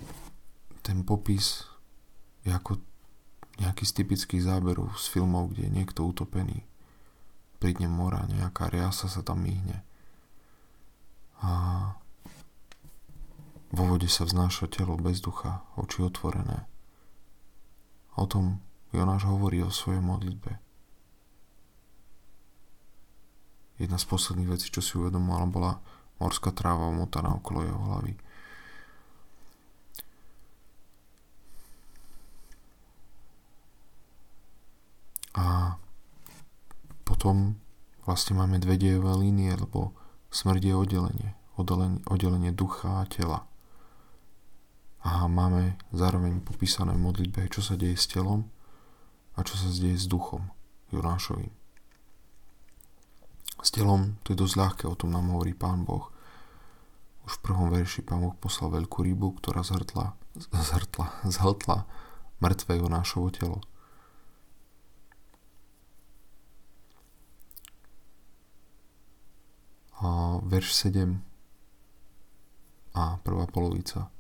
ten 0.81 1.05
popis 1.05 1.69
je 2.49 2.51
ako 2.53 2.81
nejaký 3.61 3.85
z 3.85 3.93
typických 4.01 4.43
záberov 4.49 4.97
z 4.97 5.13
filmov, 5.13 5.53
kde 5.53 5.69
je 5.69 5.77
niekto 5.77 6.01
utopený. 6.09 6.65
Pri 7.61 7.77
dne 7.77 7.93
mora, 7.93 8.25
nejaká 8.25 8.73
riasa 8.73 9.11
sa 9.11 9.21
tam 9.21 9.45
myhne. 9.45 9.85
A 11.45 11.51
vo 13.69 13.85
vode 13.85 14.09
sa 14.09 14.25
vznáša 14.25 14.73
telo 14.73 14.97
bez 14.97 15.21
ducha, 15.21 15.61
oči 15.77 16.09
otvorené. 16.09 16.65
O 18.17 18.25
tom 18.25 18.65
Jonáš 18.97 19.29
hovorí 19.29 19.61
o 19.61 19.69
svojej 19.69 20.01
modlitbe. 20.01 20.57
Jedna 23.77 24.01
z 24.01 24.07
posledných 24.09 24.57
vecí, 24.57 24.73
čo 24.73 24.81
si 24.81 24.97
uvedomovala, 24.97 25.47
bola 25.53 25.73
morská 26.17 26.51
tráva 26.51 26.89
omotaná 26.89 27.37
okolo 27.37 27.63
jeho 27.63 27.81
hlavy. 27.93 28.15
A 35.39 35.79
potom 37.07 37.55
vlastne 38.03 38.35
máme 38.35 38.59
dve 38.59 38.75
dejové 38.75 39.15
línie, 39.15 39.55
lebo 39.55 39.95
smrť 40.35 40.63
je 40.67 40.75
oddelenie, 40.75 41.31
oddelenie, 41.55 42.03
oddelenie 42.11 42.51
ducha 42.51 43.07
a 43.07 43.09
tela. 43.09 43.47
A 45.07 45.31
máme 45.31 45.79
zároveň 45.95 46.43
popísané 46.43 46.91
v 46.99 47.05
modlitbe, 47.07 47.47
čo 47.49 47.63
sa 47.63 47.79
deje 47.79 47.95
s 47.95 48.11
telom 48.11 48.51
a 49.39 49.47
čo 49.47 49.55
sa 49.55 49.71
deje 49.71 49.95
s 49.95 50.11
duchom 50.11 50.51
Jonášovým. 50.91 51.55
S 53.63 53.71
telom 53.71 54.19
to 54.27 54.35
je 54.35 54.41
dosť 54.43 54.55
ľahké, 54.59 54.85
o 54.91 54.99
tom 54.99 55.15
nám 55.15 55.31
hovorí 55.31 55.55
Pán 55.55 55.87
Boh. 55.87 56.11
Už 57.27 57.39
v 57.39 57.45
prvom 57.47 57.71
verši 57.71 58.03
Pán 58.03 58.27
Boh 58.27 58.35
poslal 58.35 58.75
veľkú 58.75 59.07
rybu, 59.07 59.39
ktorá 59.39 59.63
zhrtla, 59.63 60.19
zhrtla, 60.71 61.07
zhltla 61.31 61.87
mŕtve 62.43 62.83
Jonášovo 62.83 63.31
telo. 63.31 63.59
A 69.99 70.39
verš 70.47 70.75
7 70.75 71.19
a 72.95 73.19
prvá 73.23 73.47
polovica. 73.47 74.11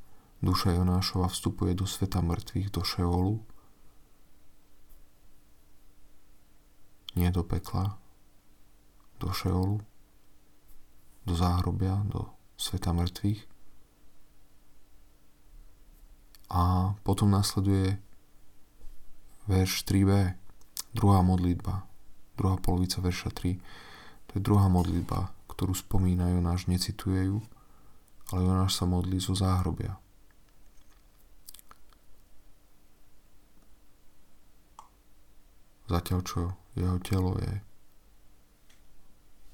Duša 0.42 0.70
Jonášova 0.74 1.26
vstupuje 1.26 1.74
do 1.74 1.86
sveta 1.86 2.22
mŕtvych, 2.22 2.70
do 2.70 2.82
Šeolu, 2.86 3.42
nie 7.18 7.30
do 7.34 7.42
pekla, 7.42 7.98
do 9.18 9.34
Šeolu, 9.34 9.82
do 11.26 11.34
záhrobia, 11.34 12.06
do 12.06 12.30
sveta 12.54 12.94
mŕtvych. 12.94 13.42
A 16.54 16.94
potom 17.02 17.34
nasleduje 17.34 17.98
verš 19.50 19.82
3b, 19.84 20.38
druhá 20.94 21.20
modlitba, 21.26 21.82
druhá 22.38 22.56
polovica 22.62 23.02
verša 23.02 23.34
3. 23.34 23.58
To 24.26 24.30
je 24.38 24.40
druhá 24.40 24.70
modlitba, 24.70 25.34
ktorú 25.58 25.74
spomína 25.74 26.30
Jonáš, 26.30 26.70
necituje 26.70 27.34
ju, 27.34 27.42
ale 28.30 28.46
Jonáš 28.46 28.78
sa 28.78 28.86
modlí 28.86 29.18
zo 29.18 29.34
záhrobia. 29.34 29.98
zatiaľ 35.88 36.20
čo 36.22 36.40
jeho 36.76 37.00
telo 37.00 37.32
je 37.40 37.52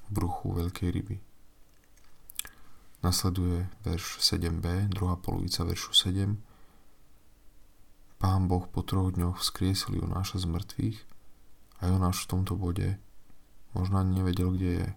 v 0.05 0.09
bruchu 0.11 0.51
veľkej 0.51 0.89
ryby. 0.91 1.17
Nasleduje 3.01 3.71
verš 3.87 4.21
7b, 4.21 4.91
druhá 4.91 5.15
polovica 5.17 5.63
veršu 5.63 5.95
7. 5.95 6.35
Pán 8.19 8.51
Boh 8.51 8.67
po 8.67 8.83
troch 8.83 9.15
dňoch 9.15 9.41
vzkriesil 9.41 10.03
Jonáša 10.03 10.43
z 10.43 10.47
mŕtvych 10.51 10.99
a 11.81 11.93
Jonáš 11.93 12.27
v 12.27 12.31
tomto 12.35 12.59
bode 12.59 12.99
možno 13.77 14.03
ani 14.03 14.21
nevedel, 14.21 14.51
kde 14.53 14.71
je. 14.83 14.89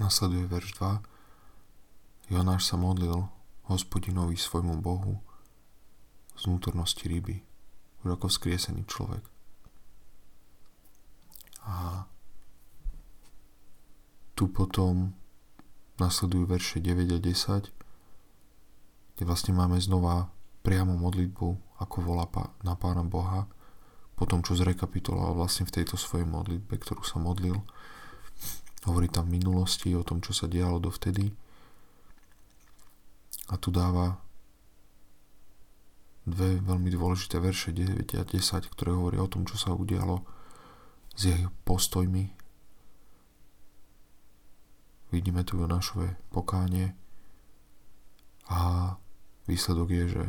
Nasleduje 0.00 0.48
verš 0.48 0.80
2. 0.80 2.32
Jonáš 2.32 2.72
sa 2.72 2.80
modlil 2.80 3.28
hospodinovi 3.68 4.32
svojmu 4.32 4.80
Bohu 4.80 5.20
z 6.32 6.48
vnútornosti 6.48 7.04
ryby, 7.04 7.44
už 8.00 8.16
ako 8.16 8.32
vzkriesený 8.32 8.88
človek. 8.88 9.20
A 11.68 12.08
tu 14.32 14.48
potom 14.48 15.12
nasledujú 16.00 16.48
verše 16.48 16.80
9 16.80 16.96
a 17.12 17.20
10, 17.20 17.68
kde 19.20 19.22
vlastne 19.28 19.52
máme 19.52 19.76
znova 19.84 20.32
priamo 20.64 20.96
modlitbu, 20.96 21.76
ako 21.76 21.96
volá 22.00 22.24
na 22.64 22.72
Pána 22.72 23.04
Boha, 23.04 23.44
po 24.16 24.24
tom, 24.24 24.40
čo 24.40 24.56
zrekapituloval 24.56 25.36
vlastne 25.36 25.68
v 25.68 25.76
tejto 25.76 26.00
svojej 26.00 26.24
modlitbe, 26.24 26.80
ktorú 26.80 27.04
sa 27.04 27.20
modlil. 27.20 27.60
Hovorí 28.88 29.12
tam 29.12 29.28
minulosti 29.28 29.92
o 29.92 30.00
tom, 30.00 30.24
čo 30.24 30.32
sa 30.32 30.48
dialo 30.48 30.80
dovtedy. 30.80 31.28
A 33.52 33.58
tu 33.60 33.68
dáva 33.68 34.16
dve 36.24 36.60
veľmi 36.62 36.88
dôležité 36.92 37.42
verše 37.42 37.74
9 37.74 38.16
a 38.16 38.24
10, 38.24 38.72
ktoré 38.72 38.94
hovoria 38.94 39.24
o 39.24 39.28
tom, 39.28 39.44
čo 39.44 39.58
sa 39.58 39.74
udialo 39.74 40.22
s 41.12 41.28
jej 41.28 41.42
postojmi. 41.66 42.32
Vidíme 45.10 45.42
tu 45.42 45.58
Jonášové 45.58 46.14
pokánie 46.30 46.94
a 48.46 48.94
výsledok 49.50 49.88
je, 49.90 50.04
že 50.06 50.24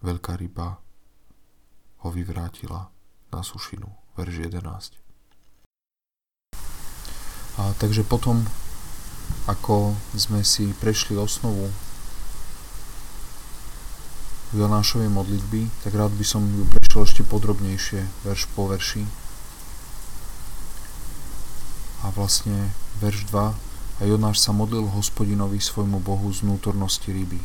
veľká 0.00 0.40
ryba 0.40 0.80
ho 2.00 2.08
vyvrátila 2.08 2.88
na 3.28 3.40
sušinu. 3.44 3.86
Verž 4.16 4.48
11. 4.48 5.05
A 7.56 7.72
takže 7.80 8.04
potom, 8.04 8.44
ako 9.48 9.96
sme 10.12 10.44
si 10.44 10.76
prešli 10.76 11.16
osnovu 11.16 11.72
Jonášovej 14.52 15.08
modlitby, 15.08 15.68
tak 15.82 15.96
rád 15.96 16.12
by 16.14 16.24
som 16.24 16.44
ju 16.44 16.68
prešiel 16.68 17.02
ešte 17.02 17.22
podrobnejšie, 17.24 18.04
verš 18.28 18.46
po 18.52 18.68
verši. 18.68 19.02
A 22.04 22.12
vlastne 22.12 22.70
verš 23.00 23.26
2. 23.32 23.56
A 23.96 24.02
Jonáš 24.04 24.44
sa 24.44 24.52
modlil 24.52 24.84
hospodinovi 24.92 25.56
svojmu 25.56 25.98
Bohu 26.04 26.28
z 26.28 26.44
vnútornosti 26.44 27.08
ryby. 27.08 27.40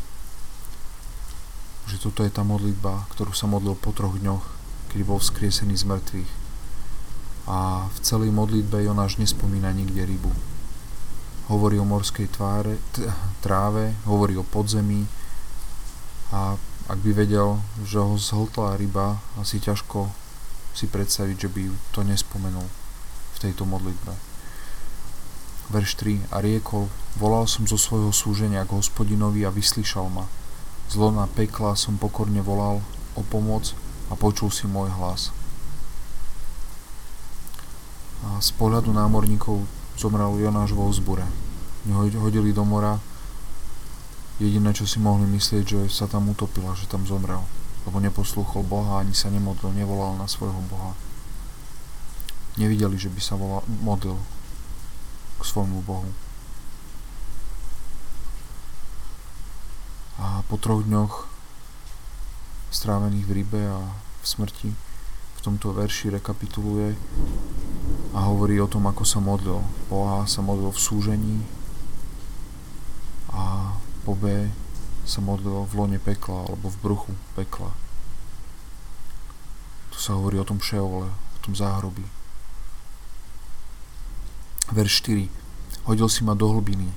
Že 1.88 2.12
toto 2.12 2.28
je 2.28 2.32
tá 2.32 2.44
modlitba, 2.44 3.08
ktorú 3.16 3.32
sa 3.32 3.48
modlil 3.48 3.80
po 3.80 3.96
troch 3.96 4.20
dňoch, 4.20 4.44
kedy 4.92 5.08
bol 5.08 5.24
vzkriesený 5.24 5.80
z 5.80 5.88
mŕtvych. 5.88 6.41
A 7.50 7.90
v 7.90 7.98
celej 8.06 8.30
modlitbe 8.30 8.84
Jonáš 8.84 9.18
nespomína 9.18 9.72
nikde 9.72 10.06
rybu. 10.06 10.32
Hovorí 11.50 11.80
o 11.82 11.86
morskej 11.86 12.30
tváre, 12.32 12.78
t- 12.96 13.08
tráve, 13.42 13.98
hovorí 14.06 14.38
o 14.38 14.46
podzemí 14.46 15.10
a 16.32 16.56
ak 16.88 17.00
by 17.04 17.12
vedel, 17.12 17.60
že 17.84 18.00
ho 18.00 18.16
zhltla 18.16 18.80
ryba, 18.80 19.20
asi 19.36 19.60
ťažko 19.60 20.12
si 20.72 20.88
predstaviť, 20.88 21.48
že 21.48 21.50
by 21.52 21.62
to 21.92 22.08
nespomenul 22.08 22.64
v 23.36 23.38
tejto 23.40 23.68
modlitbe. 23.68 24.16
Verš 25.72 26.00
3. 26.00 26.32
A 26.32 26.40
riekol, 26.40 26.88
volal 27.20 27.48
som 27.48 27.68
zo 27.68 27.76
svojho 27.76 28.12
súženia 28.16 28.64
k 28.64 28.76
hospodinovi 28.76 29.44
a 29.44 29.52
vyslyšal 29.52 30.08
ma. 30.08 30.28
Zlo 30.92 31.12
na 31.12 31.28
pekla 31.28 31.76
som 31.76 32.00
pokorne 32.00 32.44
volal 32.44 32.84
o 33.16 33.22
pomoc 33.24 33.76
a 34.12 34.16
počul 34.16 34.52
si 34.52 34.68
môj 34.68 34.92
hlas. 34.96 35.32
A 38.24 38.31
z 38.42 38.50
pohľadu 38.58 38.90
námorníkov 38.90 39.62
zomrel 40.02 40.34
Jonáš 40.42 40.74
vo 40.74 40.90
vzbure. 40.90 41.24
Hodili 41.94 42.50
do 42.50 42.66
mora 42.66 42.98
Jediné, 44.42 44.74
čo 44.74 44.90
si 44.90 44.98
mohli 44.98 45.30
myslieť, 45.30 45.64
že 45.64 45.82
sa 45.94 46.10
tam 46.10 46.34
utopila, 46.34 46.74
že 46.74 46.90
tam 46.90 47.06
zomrel, 47.06 47.46
lebo 47.86 48.02
neposlúchol 48.02 48.66
Boha, 48.66 48.98
ani 48.98 49.14
sa 49.14 49.30
nemodlil, 49.30 49.70
nevolal 49.78 50.18
na 50.18 50.26
svojho 50.26 50.58
Boha. 50.66 50.98
Nevideli, 52.58 52.98
že 52.98 53.14
by 53.14 53.22
sa 53.22 53.38
volal, 53.38 53.62
modlil 53.86 54.18
k 55.38 55.44
svojmu 55.46 55.86
Bohu. 55.86 56.10
A 60.18 60.42
po 60.50 60.58
troch 60.58 60.82
dňoch 60.82 61.30
strávených 62.74 63.26
v 63.30 63.36
rybe 63.46 63.62
a 63.62 63.94
v 63.94 64.26
smrti 64.26 64.74
v 65.38 65.40
tomto 65.42 65.74
verši 65.74 66.18
rekapituluje 66.18 66.98
a 68.12 68.28
hovorí 68.28 68.60
o 68.60 68.68
tom, 68.68 68.88
ako 68.92 69.08
sa 69.08 69.24
modlil. 69.24 69.64
Boha 69.88 70.28
sa 70.28 70.44
modlil 70.44 70.72
v 70.76 70.84
súžení 70.84 71.38
a 73.32 73.76
po 74.04 74.20
B 74.20 74.52
sa 75.08 75.24
modlil 75.24 75.64
v 75.68 75.74
lone 75.80 76.00
pekla 76.00 76.44
alebo 76.48 76.68
v 76.68 76.82
bruchu 76.84 77.14
pekla. 77.40 77.72
Tu 79.96 79.98
sa 80.00 80.20
hovorí 80.20 80.40
o 80.40 80.48
tom 80.48 80.60
šeole, 80.60 81.08
o 81.08 81.38
tom 81.40 81.56
záhrobí. 81.56 82.04
Verš 84.72 85.04
4. 85.04 85.28
Hodil 85.88 86.08
si 86.12 86.24
ma 86.24 86.36
do 86.36 86.52
hlbiny, 86.52 86.92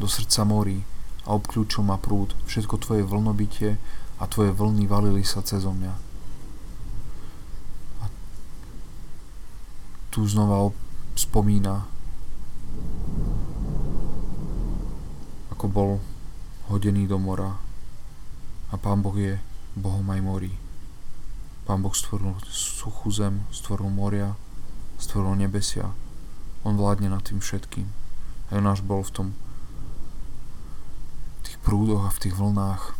do 0.00 0.08
srdca 0.08 0.44
morí 0.44 0.84
a 1.24 1.36
obklúčil 1.36 1.84
ma 1.84 2.00
prúd, 2.00 2.32
všetko 2.48 2.80
tvoje 2.80 3.02
vlnobytie 3.04 3.80
a 4.16 4.24
tvoje 4.24 4.52
vlny 4.52 4.88
valili 4.88 5.24
sa 5.24 5.44
cez 5.44 5.64
mňa. 5.64 6.05
Tu 10.16 10.24
znova 10.24 10.72
spomína, 11.12 11.84
ako 15.52 15.66
bol 15.68 15.90
hodený 16.72 17.04
do 17.04 17.20
mora 17.20 17.60
a 18.72 18.80
Pán 18.80 19.04
Boh 19.04 19.12
je 19.12 19.36
Bohom 19.76 20.08
aj 20.08 20.24
morí. 20.24 20.56
Pán 21.68 21.84
Boh 21.84 21.92
stvoril 21.92 22.32
suchú 22.48 23.12
zem, 23.12 23.44
stvoril 23.52 23.92
moria, 23.92 24.40
stvoril 24.96 25.36
nebesia. 25.36 25.92
On 26.64 26.80
vládne 26.80 27.12
nad 27.12 27.20
tým 27.20 27.44
všetkým. 27.44 27.84
A 28.48 28.56
Jonáš 28.56 28.80
bol 28.80 29.04
v 29.04 29.12
tom 29.12 29.28
v 31.36 31.40
tých 31.44 31.60
prúdoch 31.60 32.08
a 32.08 32.14
v 32.16 32.20
tých 32.24 32.40
vlnách. 32.40 32.96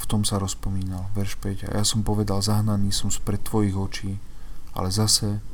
V 0.00 0.08
tom 0.08 0.24
sa 0.24 0.40
rozpomínal. 0.40 1.12
Verš 1.12 1.36
5. 1.36 1.68
A 1.68 1.78
ja 1.78 1.84
som 1.84 2.00
povedal, 2.00 2.40
zahnaný 2.40 2.90
som 2.90 3.12
spred 3.12 3.44
tvojich 3.44 3.76
očí, 3.76 4.16
ale 4.72 4.88
zase 4.88 5.44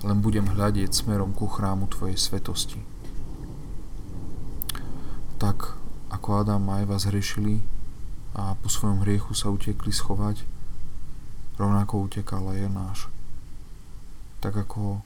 len 0.00 0.18
budem 0.24 0.48
hľadieť 0.48 1.04
smerom 1.04 1.36
ku 1.36 1.44
chrámu 1.44 1.84
tvojej 1.92 2.16
svetosti 2.16 2.80
tak 5.40 5.72
ako 6.12 6.44
Adam 6.44 6.68
a 6.68 6.84
Eva 6.84 7.00
zhrešili 7.00 7.64
a 8.36 8.52
po 8.60 8.68
svojom 8.68 9.00
hriechu 9.00 9.32
sa 9.32 9.48
utekli 9.48 9.88
schovať, 9.88 10.44
rovnako 11.56 12.04
utekal 12.04 12.44
aj 12.52 12.60
Jonáš. 12.60 12.98
Tak 14.44 14.60
ako 14.60 15.00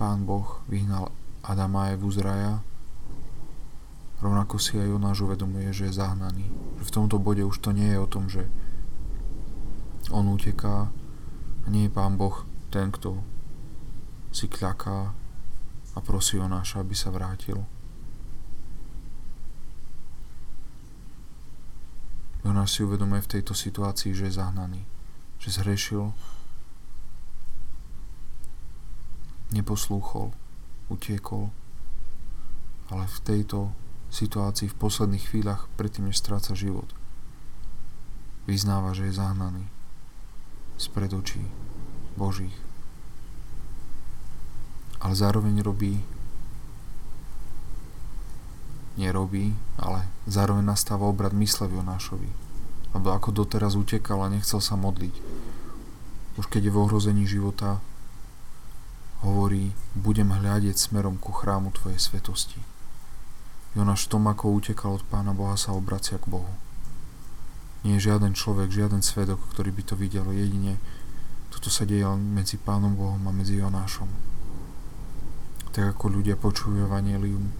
Pán 0.00 0.24
Boh 0.24 0.64
vyhnal 0.64 1.12
Adama 1.44 1.86
a 1.86 1.92
Evu 1.92 2.08
z 2.08 2.24
raja, 2.24 2.64
rovnako 4.24 4.56
si 4.56 4.80
aj 4.80 4.88
Jonáš 4.88 5.28
uvedomuje, 5.28 5.68
že 5.76 5.92
je 5.92 6.00
zahnaný. 6.00 6.48
V 6.76 6.90
tomto 6.90 7.18
bode 7.18 7.44
už 7.44 7.58
to 7.58 7.72
nie 7.72 7.92
je 7.92 7.98
o 7.98 8.08
tom, 8.08 8.28
že 8.28 8.46
on 10.10 10.28
uteká 10.30 10.88
a 11.64 11.66
nie 11.66 11.88
je 11.88 11.94
Pán 11.94 12.14
Boh 12.14 12.46
ten, 12.70 12.92
kto 12.94 13.20
si 14.30 14.46
kľaká 14.46 15.16
a 15.96 15.98
prosí 16.04 16.36
Jonáša, 16.36 16.84
aby 16.84 16.92
sa 16.92 17.08
vrátil. 17.08 17.64
Jonáš 22.44 22.78
si 22.78 22.84
uvedomuje 22.86 23.24
v 23.26 23.32
tejto 23.40 23.58
situácii, 23.58 24.14
že 24.14 24.30
je 24.30 24.38
zahnaný, 24.38 24.86
že 25.42 25.50
zhrešil, 25.56 26.14
neposlúchol, 29.50 30.30
utiekol, 30.86 31.50
ale 32.86 33.10
v 33.10 33.18
tejto 33.26 33.74
situácii 34.10 34.70
v 34.70 34.78
posledných 34.78 35.26
chvíľach, 35.32 35.68
predtým 35.74 36.08
než 36.08 36.22
stráca 36.22 36.54
život, 36.54 36.88
vyznáva, 38.46 38.94
že 38.94 39.10
je 39.10 39.18
zahnaný 39.18 39.66
spred 40.76 41.12
očí 41.12 41.42
Božích. 42.14 42.54
Ale 45.00 45.12
zároveň 45.12 45.60
robí 45.60 46.00
nerobí, 48.96 49.52
ale 49.76 50.08
zároveň 50.24 50.64
nastáva 50.64 51.04
obrad 51.04 51.36
mysle 51.36 51.68
v 51.68 51.84
Jonášovi. 51.84 52.30
Lebo 52.96 53.12
ako 53.12 53.44
doteraz 53.44 53.76
utekal 53.76 54.24
a 54.24 54.32
nechcel 54.32 54.64
sa 54.64 54.72
modliť. 54.72 55.14
Už 56.40 56.48
keď 56.48 56.68
je 56.68 56.72
v 56.72 56.80
ohrození 56.80 57.24
života, 57.28 57.84
hovorí, 59.20 59.76
budem 59.92 60.32
hľadieť 60.32 60.76
smerom 60.76 61.20
ku 61.20 61.32
chrámu 61.32 61.72
Tvojej 61.76 62.00
svetosti. 62.00 62.60
Jonáš 63.76 64.08
v 64.08 64.16
tom, 64.16 64.24
ako 64.24 64.56
utekal 64.56 64.96
od 64.96 65.04
Pána 65.04 65.36
Boha, 65.36 65.52
sa 65.60 65.76
obracia 65.76 66.16
k 66.16 66.32
Bohu. 66.32 66.48
Nie 67.84 68.00
je 68.00 68.08
žiaden 68.08 68.32
človek, 68.32 68.72
žiaden 68.72 69.04
svedok, 69.04 69.36
ktorý 69.52 69.68
by 69.68 69.82
to 69.84 69.94
videl. 70.00 70.24
Jedine 70.32 70.80
toto 71.52 71.68
sa 71.68 71.84
deje 71.84 72.08
medzi 72.16 72.56
Pánom 72.56 72.96
Bohom 72.96 73.20
a 73.28 73.32
medzi 73.36 73.60
Jonášom. 73.60 74.08
Tak 75.76 75.92
ako 75.92 76.08
ľudia 76.08 76.40
počujú 76.40 76.88
Evangelium, 76.88 77.52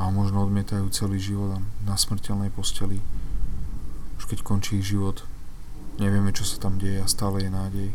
a 0.00 0.08
možno 0.08 0.40
odmietajú 0.48 0.88
celý 0.88 1.20
život 1.20 1.60
na 1.84 1.92
smrteľnej 1.92 2.48
posteli. 2.48 3.04
Už 4.16 4.24
keď 4.24 4.40
končí 4.40 4.80
ich 4.80 4.88
život, 4.88 5.28
nevieme, 6.00 6.32
čo 6.32 6.48
sa 6.48 6.56
tam 6.56 6.80
deje 6.80 7.04
a 7.04 7.12
stále 7.12 7.44
je 7.44 7.50
nádej. 7.52 7.90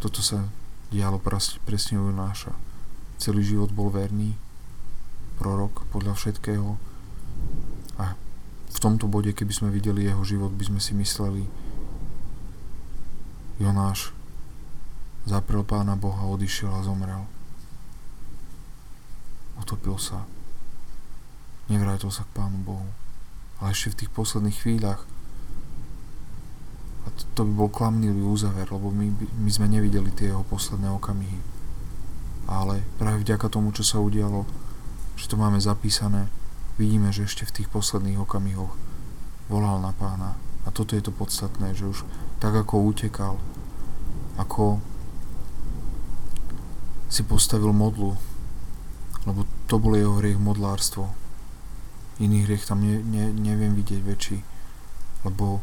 Toto 0.00 0.24
sa 0.24 0.48
dialo 0.88 1.20
presne 1.20 2.00
u 2.00 2.08
Jonáša. 2.08 2.56
Celý 3.20 3.44
život 3.44 3.68
bol 3.76 3.92
verný, 3.92 4.40
prorok 5.40 5.88
podľa 5.88 6.12
všetkého 6.20 6.76
a 7.96 8.12
v 8.70 8.78
tomto 8.78 9.08
bode, 9.08 9.32
keby 9.32 9.50
sme 9.56 9.68
videli 9.72 10.04
jeho 10.04 10.20
život, 10.22 10.52
by 10.52 10.68
sme 10.68 10.80
si 10.84 10.92
mysleli, 10.92 11.48
Jonáš 13.56 14.12
zaprel 15.24 15.64
pána 15.64 15.96
Boha, 15.96 16.28
odišiel 16.28 16.68
a 16.68 16.84
zomrel 16.84 17.24
utopil 19.60 20.00
sa. 20.00 20.24
Nevrátil 21.68 22.10
sa 22.10 22.24
k 22.26 22.34
Pánu 22.34 22.58
Bohu. 22.64 22.88
Ale 23.60 23.76
ešte 23.76 23.92
v 23.92 23.98
tých 24.04 24.10
posledných 24.16 24.56
chvíľach 24.56 25.04
a 27.00 27.08
to, 27.16 27.22
to 27.32 27.40
by 27.48 27.52
bol 27.64 27.70
klamnivý 27.72 28.20
úzaver, 28.20 28.68
lebo 28.68 28.92
my, 28.92 29.08
my 29.40 29.50
sme 29.52 29.68
nevideli 29.68 30.12
tie 30.12 30.32
jeho 30.32 30.44
posledné 30.44 30.88
okamihy. 31.00 31.40
Ale 32.50 32.84
práve 33.00 33.24
vďaka 33.24 33.46
tomu, 33.48 33.72
čo 33.72 33.84
sa 33.86 34.02
udialo, 34.02 34.44
že 35.20 35.28
to 35.28 35.36
máme 35.36 35.60
zapísané, 35.60 36.32
vidíme, 36.80 37.12
že 37.12 37.28
ešte 37.28 37.44
v 37.44 37.54
tých 37.60 37.68
posledných 37.68 38.16
okamihoch 38.24 38.72
volal 39.52 39.76
na 39.84 39.92
pána. 39.92 40.40
A 40.64 40.72
toto 40.72 40.96
je 40.96 41.04
to 41.04 41.12
podstatné, 41.12 41.76
že 41.76 41.84
už 41.84 42.08
tak 42.40 42.56
ako 42.56 42.88
utekal, 42.88 43.36
ako 44.40 44.80
si 47.12 47.20
postavil 47.20 47.76
modlu 47.76 48.16
lebo 49.28 49.44
to 49.68 49.76
bol 49.76 49.92
jeho 49.92 50.16
hriech 50.20 50.40
modlárstvo. 50.40 51.12
Iný 52.20 52.44
hriech 52.44 52.64
tam 52.64 52.84
ne, 52.84 53.00
ne, 53.00 53.32
neviem 53.32 53.76
vidieť 53.76 54.00
väčší, 54.00 54.38
lebo 55.24 55.60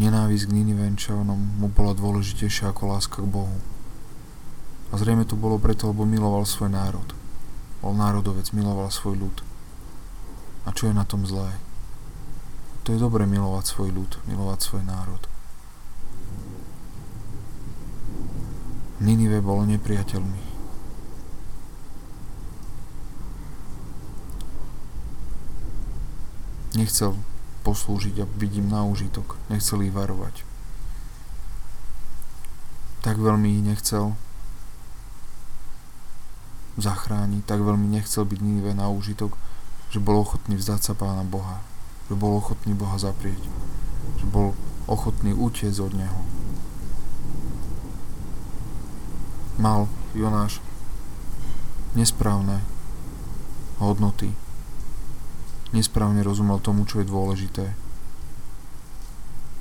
nenávisť 0.00 0.48
k 0.48 0.56
Ninivenčanom 0.56 1.60
mu 1.60 1.68
bola 1.68 1.92
dôležitejšia 1.92 2.72
ako 2.72 2.82
láska 2.88 3.20
k 3.20 3.28
Bohu. 3.28 3.60
A 4.90 4.96
zrejme 4.96 5.28
to 5.28 5.36
bolo 5.36 5.60
preto, 5.60 5.92
lebo 5.92 6.08
miloval 6.08 6.48
svoj 6.48 6.72
národ. 6.72 7.12
Bol 7.84 7.92
národovec, 7.92 8.48
miloval 8.56 8.88
svoj 8.88 9.20
ľud. 9.20 9.36
A 10.64 10.72
čo 10.72 10.88
je 10.88 10.96
na 10.96 11.04
tom 11.04 11.28
zlé? 11.28 11.52
To 12.88 12.96
je 12.96 12.98
dobre 12.98 13.28
milovať 13.28 13.64
svoj 13.76 13.92
ľud, 13.92 14.12
milovať 14.24 14.58
svoj 14.64 14.82
národ. 14.88 15.20
Ninive 19.04 19.44
bolo 19.44 19.68
nepriateľmi. 19.68 20.48
Nechcel 26.76 27.16
poslúžiť 27.70 28.18
a 28.18 28.26
byť 28.26 28.52
im 28.58 28.66
na 28.66 28.82
úžitok. 28.82 29.38
Nechcel 29.46 29.86
ich 29.86 29.94
varovať. 29.94 30.42
Tak 33.06 33.22
veľmi 33.22 33.54
ich 33.54 33.62
nechcel 33.62 34.18
zachrániť, 36.74 37.46
tak 37.46 37.62
veľmi 37.62 37.86
nechcel 37.86 38.26
byť 38.26 38.38
Ninive 38.42 38.74
na 38.74 38.90
úžitok, 38.90 39.38
že 39.94 40.02
bol 40.02 40.18
ochotný 40.18 40.58
vzdať 40.58 40.90
sa 40.90 40.92
Pána 40.98 41.22
Boha. 41.22 41.62
Že 42.10 42.18
bol 42.18 42.34
ochotný 42.34 42.74
Boha 42.74 42.98
zaprieť. 42.98 43.40
Že 44.18 44.26
bol 44.26 44.48
ochotný 44.90 45.30
utiecť 45.30 45.78
od 45.78 45.94
Neho. 45.94 46.20
mal 49.60 49.92
Jonáš 50.16 50.64
nesprávne 51.92 52.64
hodnoty. 53.76 54.32
Nesprávne 55.70 56.26
rozumel 56.26 56.58
tomu, 56.58 56.82
čo 56.82 56.98
je 56.98 57.06
dôležité. 57.06 57.74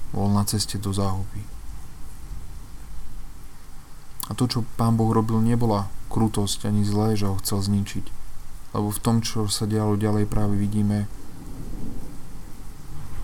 Bol 0.09 0.33
na 0.33 0.41
ceste 0.45 0.81
do 0.81 0.89
záhuby. 0.89 1.45
A 4.29 4.37
to, 4.37 4.45
čo 4.45 4.65
pán 4.77 4.97
Boh 4.97 5.09
robil, 5.09 5.41
nebola 5.41 5.89
krutosť 6.09 6.69
ani 6.69 6.85
zlé, 6.85 7.13
že 7.17 7.29
ho 7.29 7.37
chcel 7.37 7.61
zničiť. 7.61 8.05
Lebo 8.73 8.89
v 8.93 9.01
tom, 9.01 9.21
čo 9.25 9.49
sa 9.49 9.65
dialo 9.65 9.97
ďalej, 9.97 10.29
práve 10.29 10.57
vidíme, 10.57 11.09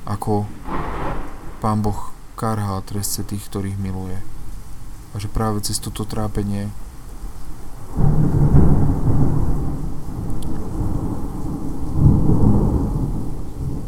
ako 0.05 0.45
pán 1.61 1.81
Boh 1.81 2.13
karhá 2.37 2.81
trestce 2.85 3.25
tých, 3.25 3.45
ktorých 3.49 3.77
miluje. 3.81 4.21
A 5.13 5.21
že 5.21 5.29
práve 5.29 5.61
cez 5.65 5.81
toto 5.81 6.05
trápenie 6.05 6.69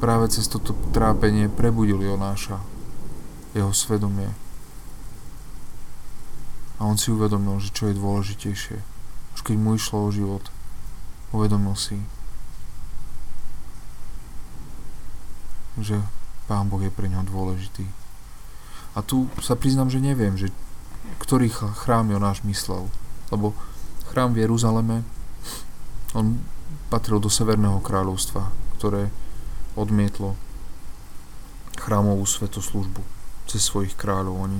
práve 0.07 0.31
cez 0.31 0.47
toto 0.47 0.71
trápenie 0.95 1.51
prebudil 1.51 1.99
Jonáša, 1.99 2.63
jeho 3.51 3.75
svedomie. 3.75 4.31
A 6.79 6.87
on 6.87 6.95
si 6.95 7.11
uvedomil, 7.11 7.59
že 7.59 7.75
čo 7.75 7.91
je 7.91 7.99
dôležitejšie. 7.99 8.79
Už 9.35 9.43
keď 9.43 9.59
mu 9.59 9.75
išlo 9.75 10.07
o 10.07 10.15
život, 10.15 10.47
uvedomil 11.35 11.75
si, 11.75 11.99
že 15.75 15.99
Pán 16.47 16.71
Boh 16.71 16.79
je 16.79 16.87
pre 16.87 17.11
ňo 17.11 17.27
dôležitý. 17.27 17.83
A 18.95 19.03
tu 19.03 19.27
sa 19.43 19.59
priznám, 19.59 19.91
že 19.91 19.99
neviem, 19.99 20.39
že 20.39 20.55
ktorý 21.19 21.51
chrám 21.51 22.15
Jonáš 22.15 22.47
myslel. 22.47 22.87
Lebo 23.27 23.51
chrám 24.07 24.31
v 24.31 24.47
Jeruzaleme, 24.47 25.03
on 26.15 26.39
patril 26.87 27.19
do 27.19 27.27
Severného 27.27 27.83
kráľovstva, 27.83 28.55
ktoré 28.79 29.11
odmietlo 29.77 30.33
chrámovú 31.77 32.25
svetoslužbu 32.25 33.05
cez 33.45 33.61
svojich 33.63 33.93
kráľov. 33.93 34.49
Oni 34.49 34.59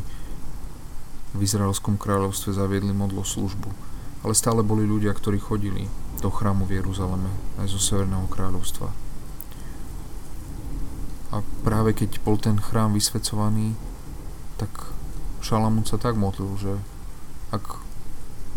v 1.33 1.41
Izraelskom 1.43 1.97
kráľovstve 1.97 2.53
zaviedli 2.55 2.93
modlo 2.93 3.25
službu, 3.25 3.67
ale 4.23 4.37
stále 4.37 4.61
boli 4.61 4.85
ľudia, 4.85 5.11
ktorí 5.11 5.41
chodili 5.41 5.89
do 6.21 6.29
chrámu 6.29 6.65
v 6.65 6.81
Jeruzaleme 6.81 7.29
aj 7.57 7.67
zo 7.73 7.81
Severného 7.81 8.29
kráľovstva. 8.29 8.89
A 11.35 11.43
práve 11.67 11.91
keď 11.91 12.23
bol 12.23 12.39
ten 12.39 12.55
chrám 12.55 12.95
vysvecovaný, 12.95 13.75
tak 14.55 14.71
Šalamún 15.43 15.83
sa 15.83 15.99
tak 15.99 16.15
modlil, 16.15 16.55
že 16.57 16.73
ak 17.51 17.83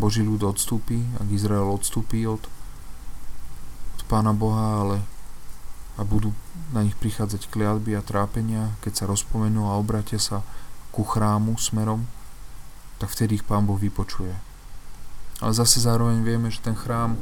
Boží 0.01 0.25
ľud 0.25 0.41
odstúpi, 0.41 1.03
ak 1.21 1.27
Izrael 1.29 1.67
odstúpi 1.67 2.25
od, 2.25 2.41
od 3.93 4.01
Pána 4.09 4.33
Boha, 4.33 4.81
ale 4.81 4.97
a 6.01 6.03
budú 6.03 6.33
na 6.73 6.81
nich 6.81 6.97
prichádzať 6.97 7.53
kliatby 7.53 7.93
a 7.93 8.01
trápenia, 8.01 8.73
keď 8.81 9.05
sa 9.05 9.05
rozpomenú 9.05 9.69
a 9.69 9.77
obratia 9.77 10.17
sa 10.17 10.41
ku 10.89 11.05
chrámu 11.05 11.61
smerom, 11.61 12.09
tak 12.97 13.13
vtedy 13.13 13.37
ich 13.37 13.45
Pán 13.45 13.69
Boh 13.69 13.77
vypočuje. 13.77 14.33
Ale 15.45 15.53
zase 15.53 15.77
zároveň 15.77 16.25
vieme, 16.25 16.49
že 16.49 16.65
ten 16.65 16.73
chrám 16.73 17.13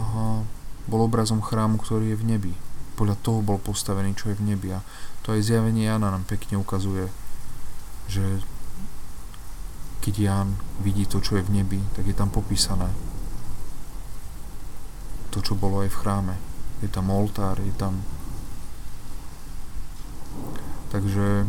aha, 0.00 0.48
bol 0.88 1.04
obrazom 1.04 1.44
chrámu, 1.44 1.76
ktorý 1.76 2.16
je 2.16 2.20
v 2.24 2.24
nebi. 2.24 2.52
Podľa 2.96 3.20
toho 3.20 3.44
bol 3.44 3.60
postavený, 3.60 4.16
čo 4.16 4.32
je 4.32 4.38
v 4.40 4.48
nebi. 4.48 4.72
A 4.72 4.80
to 5.20 5.36
aj 5.36 5.44
zjavenie 5.44 5.84
Jana 5.84 6.08
nám 6.08 6.24
pekne 6.24 6.56
ukazuje, 6.56 7.12
že 8.08 8.24
keď 10.00 10.14
Jan 10.16 10.48
vidí 10.80 11.04
to, 11.04 11.20
čo 11.20 11.36
je 11.36 11.44
v 11.44 11.52
nebi, 11.52 11.84
tak 11.92 12.08
je 12.08 12.16
tam 12.16 12.32
popísané 12.32 12.88
to, 15.28 15.44
čo 15.44 15.52
bolo 15.52 15.84
aj 15.84 15.92
v 15.92 16.00
chráme 16.00 16.47
je 16.82 16.88
tam 16.88 17.10
oltár, 17.10 17.58
je 17.58 17.74
tam... 17.74 18.02
Takže 20.88 21.44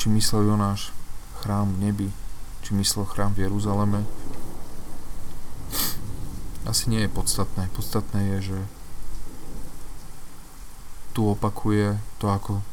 či 0.00 0.06
myslel 0.08 0.50
Jonáš 0.50 0.90
chrám 1.44 1.76
v 1.76 1.80
nebi, 1.84 2.08
či 2.64 2.74
myslel 2.74 3.06
chrám 3.06 3.36
v 3.36 3.46
Jeruzaleme, 3.46 4.02
asi 6.66 6.90
nie 6.90 7.04
je 7.04 7.12
podstatné. 7.12 7.70
Podstatné 7.76 8.34
je, 8.34 8.54
že 8.54 8.58
tu 11.12 11.28
opakuje 11.28 12.00
to, 12.18 12.32
ako 12.32 12.64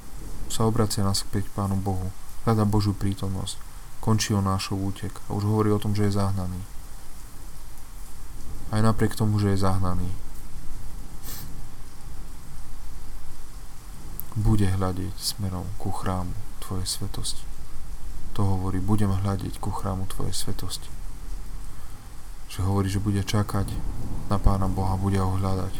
sa 0.47 0.65
obracia 0.65 1.03
naspäť 1.03 1.51
Pánu 1.51 1.75
Bohu, 1.75 2.09
hľada 2.47 2.63
Božiu 2.63 2.95
prítomnosť, 2.95 3.59
končí 3.99 4.31
o 4.33 4.41
nášho 4.41 4.79
útek. 4.79 5.11
A 5.27 5.35
už 5.35 5.43
hovorí 5.45 5.69
o 5.69 5.81
tom, 5.81 5.93
že 5.93 6.07
je 6.07 6.17
zahnaný 6.17 6.76
aj 8.71 8.81
napriek 8.83 9.15
tomu, 9.15 9.39
že 9.39 9.55
je 9.55 9.63
zahnaný. 9.63 10.09
Bude 14.37 14.69
hľadiť 14.69 15.17
smerom 15.17 15.65
ku 15.81 15.89
chrámu 15.89 16.35
Tvojej 16.61 16.85
svetosti. 16.85 17.41
To 18.37 18.45
hovorí, 18.45 18.77
budem 18.77 19.09
hľadiť 19.09 19.57
ku 19.57 19.73
chrámu 19.73 20.05
Tvojej 20.11 20.35
svetosti. 20.35 20.91
Že 22.51 22.59
hovorí, 22.69 22.87
že 22.91 23.01
bude 23.01 23.23
čakať 23.23 23.71
na 24.29 24.37
Pána 24.37 24.69
Boha, 24.69 24.99
bude 24.99 25.17
ho 25.17 25.39
hľadať. 25.39 25.73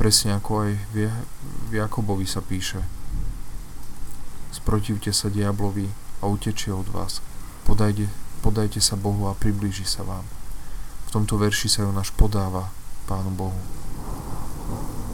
Presne 0.00 0.36
ako 0.36 0.64
aj 0.64 0.70
v 0.92 1.72
Jakobovi 1.76 2.24
sa 2.24 2.40
píše. 2.40 2.80
Sprotivte 4.54 5.12
sa 5.12 5.28
diablovi 5.28 5.92
a 6.22 6.30
utečie 6.30 6.72
od 6.72 6.88
vás. 6.88 7.20
Podajte, 7.68 8.08
podajte 8.40 8.80
sa 8.80 8.96
Bohu 8.96 9.28
a 9.28 9.36
priblíži 9.36 9.84
sa 9.84 10.06
vám. 10.06 10.45
V 11.06 11.14
tomto 11.14 11.38
verši 11.38 11.70
sa 11.70 11.86
Jonáš 11.86 12.10
podáva 12.14 12.70
Pánu 13.06 13.30
Bohu. 13.30 13.60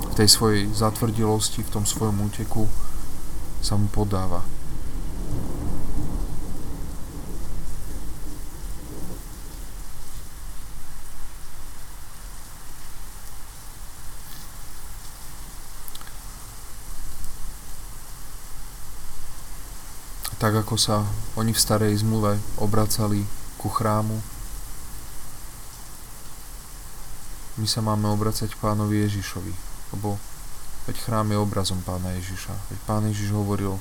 V 0.08 0.14
tej 0.16 0.28
svojej 0.28 0.68
zatvrdilosti, 0.72 1.64
v 1.64 1.72
tom 1.72 1.84
svojom 1.84 2.16
úteku 2.24 2.68
sa 3.60 3.76
mu 3.76 3.88
podáva. 3.88 4.44
tak 20.42 20.58
ako 20.58 20.74
sa 20.74 21.06
oni 21.38 21.54
v 21.54 21.62
starej 21.62 22.02
zmluve 22.02 22.34
obracali 22.58 23.22
ku 23.62 23.70
chrámu, 23.70 24.18
my 27.60 27.68
sa 27.68 27.84
máme 27.84 28.08
obracať 28.08 28.48
k 28.56 28.62
pánovi 28.64 29.04
Ježišovi, 29.04 29.52
lebo 29.92 30.16
veď 30.88 30.96
chrám 31.04 31.28
je 31.28 31.36
obrazom 31.36 31.84
pána 31.84 32.16
Ježiša. 32.16 32.56
Veď 32.72 32.78
pán 32.88 33.04
Ježiš 33.04 33.36
hovoril, 33.36 33.76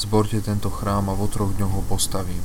zborte 0.00 0.40
tento 0.40 0.72
chrám 0.72 1.12
a 1.12 1.18
vo 1.18 1.28
troch 1.28 1.52
dňoch 1.52 1.72
ho 1.76 1.82
postavím. 1.84 2.40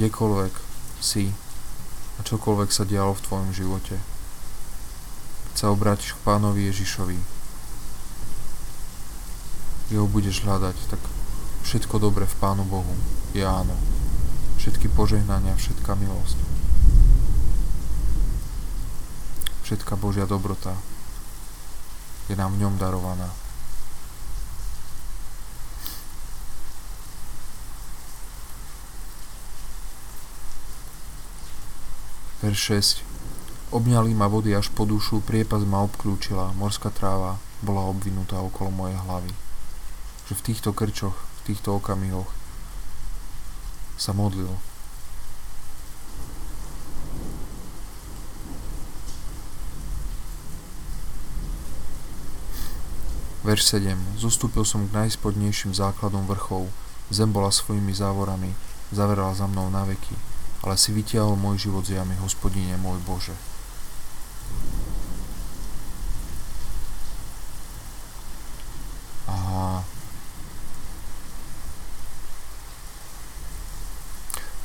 Kdekoľvek 0.00 0.54
si 1.04 1.28
a 2.16 2.20
čokoľvek 2.24 2.70
sa 2.72 2.88
dialo 2.88 3.12
v 3.12 3.24
tvojom 3.28 3.50
živote, 3.52 4.00
keď 5.52 5.54
sa 5.60 5.68
obrátiš 5.68 6.16
k 6.16 6.24
pánovi 6.24 6.72
Ježišovi, 6.72 7.20
jeho 9.92 10.08
budeš 10.08 10.40
hľadať, 10.40 10.76
tak 10.88 11.00
všetko 11.68 12.00
dobre 12.00 12.24
v 12.24 12.38
Pánu 12.40 12.64
Bohu 12.64 12.96
je 13.36 13.44
áno 13.44 13.76
všetky 14.62 14.94
požehnania, 14.94 15.58
všetká 15.58 15.98
milosť. 15.98 16.38
Všetká 19.66 19.98
Božia 19.98 20.22
dobrota 20.22 20.78
je 22.30 22.38
nám 22.38 22.54
v 22.54 22.62
ňom 22.62 22.78
darovaná. 22.78 23.26
Verš 32.38 33.02
6. 33.02 33.74
Obňali 33.74 34.14
ma 34.14 34.30
vody 34.30 34.54
až 34.54 34.70
po 34.70 34.86
dušu, 34.86 35.26
priepas 35.26 35.66
ma 35.66 35.82
obklúčila, 35.82 36.54
morská 36.54 36.94
tráva 36.94 37.42
bola 37.66 37.82
obvinutá 37.90 38.38
okolo 38.38 38.70
mojej 38.70 38.94
hlavy. 38.94 39.34
Že 40.30 40.32
v 40.38 40.44
týchto 40.46 40.70
krčoch, 40.70 41.18
v 41.18 41.50
týchto 41.50 41.82
okamihoch 41.82 42.41
sa 43.96 44.16
modlil. 44.16 44.50
Verš 53.42 53.74
7. 53.74 54.22
Zostúpil 54.22 54.62
som 54.62 54.86
k 54.86 54.94
najspodnejším 54.94 55.74
základom 55.74 56.30
vrchov, 56.30 56.70
zem 57.10 57.34
bola 57.34 57.50
svojimi 57.50 57.90
závorami, 57.90 58.54
zaverala 58.94 59.34
za 59.34 59.50
mnou 59.50 59.66
na 59.66 59.82
veky, 59.82 60.14
ale 60.62 60.78
si 60.78 60.94
vytiahol 60.94 61.34
môj 61.34 61.66
život 61.66 61.82
z 61.82 61.98
jamy, 61.98 62.14
hospodine 62.22 62.78
môj 62.78 63.02
Bože. 63.02 63.51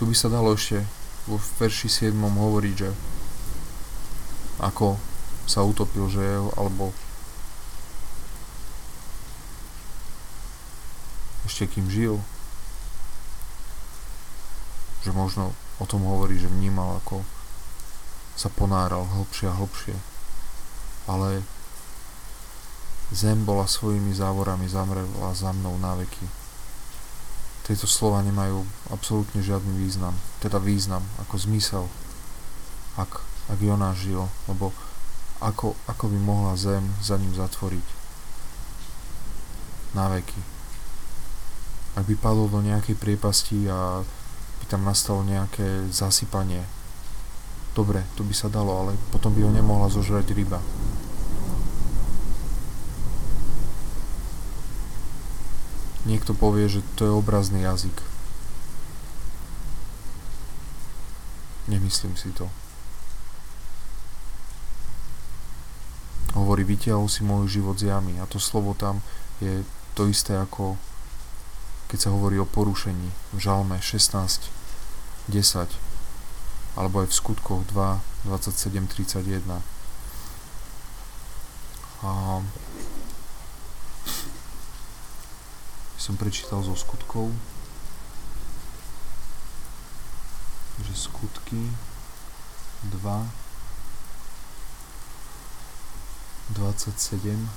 By 0.07 0.15
sa 0.15 0.31
dalo 0.31 0.55
ešte 0.55 0.81
vo 1.27 1.37
verši 1.59 2.09
7 2.09 2.15
hovoriť, 2.15 2.75
že 2.79 2.89
ako 4.63 4.97
sa 5.45 5.61
utopil, 5.67 6.07
že 6.09 6.23
alebo 6.55 6.95
ešte 11.47 11.67
kým 11.67 11.87
žil, 11.87 12.19
že 15.03 15.15
možno 15.15 15.55
o 15.79 15.85
tom 15.87 16.03
hovorí, 16.03 16.35
že 16.35 16.51
vnímal, 16.51 16.99
ako 16.99 17.23
sa 18.35 18.51
ponáral 18.51 19.07
hlbšie 19.07 19.47
a 19.47 19.55
hlbšie. 19.55 19.95
ale 21.07 21.41
zem 23.15 23.47
bola 23.47 23.63
svojimi 23.63 24.11
závorami 24.11 24.67
zamrela 24.67 25.31
za 25.31 25.55
mnou 25.55 25.79
na 25.79 25.95
veky. 25.95 26.46
Tieto 27.67 27.83
slova 27.83 28.23
nemajú 28.23 28.63
absolútne 28.95 29.43
žiadny 29.43 29.75
význam, 29.75 30.15
teda 30.39 30.55
význam 30.55 31.03
ako 31.19 31.35
zmysel, 31.35 31.85
ak, 32.95 33.19
ak 33.51 33.59
Jonáš 33.59 34.07
žil, 34.07 34.23
lebo 34.47 34.71
ako, 35.43 35.75
ako 35.85 36.07
by 36.07 36.17
mohla 36.23 36.55
zem 36.55 36.81
za 37.03 37.19
ním 37.19 37.35
zatvoriť 37.35 37.83
na 39.93 40.07
veky. 40.15 40.41
Ak 41.99 42.07
by 42.07 42.15
padol 42.15 42.47
do 42.47 42.63
nejakej 42.63 42.95
priepasti 42.95 43.67
a 43.67 43.99
by 44.63 44.65
tam 44.71 44.87
nastalo 44.87 45.27
nejaké 45.27 45.91
zasypanie, 45.91 46.63
dobre, 47.75 48.01
to 48.17 48.23
by 48.23 48.31
sa 48.31 48.47
dalo, 48.47 48.73
ale 48.79 48.91
potom 49.13 49.35
by 49.35 49.43
ho 49.43 49.51
nemohla 49.51 49.91
zožrať 49.91 50.33
ryba. 50.33 50.63
Niekto 56.07 56.31
povie, 56.31 56.71
že 56.71 56.79
to 56.95 57.03
je 57.03 57.11
obrazný 57.11 57.67
jazyk. 57.67 57.93
Nemyslím 61.67 62.15
si 62.15 62.31
to. 62.31 62.47
Hovorí, 66.31 66.63
vytiahol 66.63 67.11
si 67.11 67.27
môj 67.27 67.59
život 67.59 67.75
z 67.75 67.91
jamy. 67.91 68.23
A 68.23 68.25
to 68.25 68.39
slovo 68.39 68.71
tam 68.71 69.03
je 69.43 69.67
to 69.93 70.07
isté 70.07 70.39
ako 70.39 70.79
keď 71.87 71.99
sa 72.03 72.09
hovorí 72.11 72.35
o 72.35 72.43
porušení 72.43 73.15
v 73.31 73.39
žalme 73.39 73.79
16, 73.79 74.51
10 75.31 75.87
alebo 76.77 77.01
aj 77.01 77.07
v 77.09 77.17
skutkoch 77.17 77.63
2, 77.73 78.27
27, 78.29 78.85
31. 78.85 79.65
A 82.05 82.11
som 85.97 86.13
prečítal 86.13 86.61
zo 86.61 86.77
skutkov, 86.77 87.33
že 90.85 90.93
skutky 90.93 91.73
2 92.85 92.93
27 96.53 97.49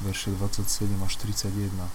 verše 0.00 0.30
27 0.30 1.02
až 1.02 1.12
31 1.16 1.90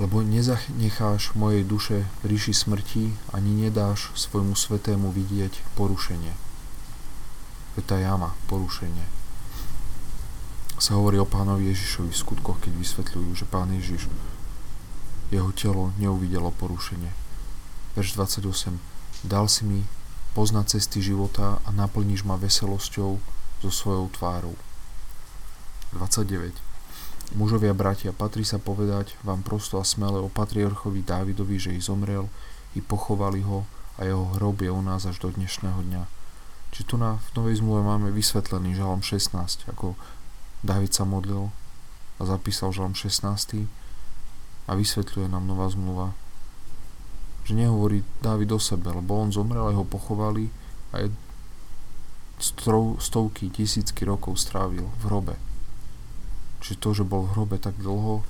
lebo 0.00 0.24
nezanecháš 0.24 1.32
mojej 1.32 1.64
duše 1.64 2.04
ríši 2.24 2.52
smrti 2.52 3.16
ani 3.32 3.68
nedáš 3.68 4.12
svojmu 4.16 4.56
svetému 4.56 5.12
vidieť 5.12 5.60
porušenie. 5.76 6.32
Tá 7.88 7.96
jama, 7.96 8.36
porušenie 8.48 9.19
sa 10.80 10.96
hovorí 10.96 11.20
o 11.20 11.28
pánovi 11.28 11.68
Ježišovi 11.76 12.08
v 12.08 12.20
skutkoch, 12.24 12.64
keď 12.64 12.72
vysvetľujú, 12.72 13.28
že 13.36 13.44
pán 13.44 13.68
Ježiš, 13.68 14.08
jeho 15.28 15.52
telo 15.52 15.92
neuvidelo 16.00 16.48
porušenie. 16.56 17.12
Verš 17.92 18.16
28. 18.16 18.80
Dal 19.20 19.44
si 19.52 19.62
mi 19.68 19.84
poznať 20.32 20.80
cesty 20.80 21.04
života 21.04 21.60
a 21.62 21.68
naplníš 21.68 22.24
ma 22.24 22.40
veselosťou 22.40 23.20
so 23.60 23.70
svojou 23.70 24.08
tvárou. 24.16 24.56
29. 25.92 26.56
Mužovia 27.36 27.76
bratia, 27.76 28.16
patrí 28.16 28.42
sa 28.42 28.56
povedať 28.56 29.14
vám 29.20 29.44
prosto 29.44 29.78
a 29.78 29.84
smele 29.84 30.18
o 30.18 30.32
patriarchovi 30.32 31.04
Dávidovi, 31.04 31.60
že 31.60 31.76
ich 31.76 31.86
zomrel, 31.86 32.26
i 32.72 32.80
pochovali 32.80 33.44
ho 33.44 33.68
a 34.00 34.08
jeho 34.08 34.32
hrob 34.38 34.64
je 34.64 34.70
u 34.72 34.80
nás 34.80 35.04
až 35.04 35.20
do 35.20 35.28
dnešného 35.28 35.82
dňa. 35.92 36.02
Či 36.70 36.86
tu 36.86 36.96
na 36.96 37.18
v 37.18 37.28
Novej 37.36 37.60
zmluve 37.60 37.82
máme 37.84 38.08
vysvetlený 38.14 38.78
žalom 38.78 39.02
16, 39.04 39.68
ako 39.68 39.98
David 40.60 40.92
sa 40.92 41.08
modlil 41.08 41.48
a 42.20 42.22
zapísal 42.28 42.68
žalm 42.76 42.92
16. 42.92 43.64
a 44.68 44.70
vysvetľuje 44.76 45.32
nám 45.32 45.48
nová 45.48 45.72
zmluva, 45.72 46.12
že 47.48 47.56
nehovorí 47.56 48.04
David 48.20 48.52
o 48.52 48.60
sebe, 48.60 48.92
lebo 48.92 49.16
on 49.16 49.32
zomrel 49.32 49.64
a 49.64 49.72
ho 49.72 49.88
pochovali 49.88 50.52
a 50.92 51.00
je 51.00 51.08
stovky, 53.00 53.48
tisícky 53.48 54.04
rokov 54.04 54.36
strávil 54.36 54.88
v 55.00 55.02
hrobe. 55.08 55.34
Čiže 56.60 56.76
to, 56.76 56.88
že 56.92 57.08
bol 57.08 57.24
v 57.24 57.32
hrobe 57.36 57.56
tak 57.56 57.80
dlho, 57.80 58.20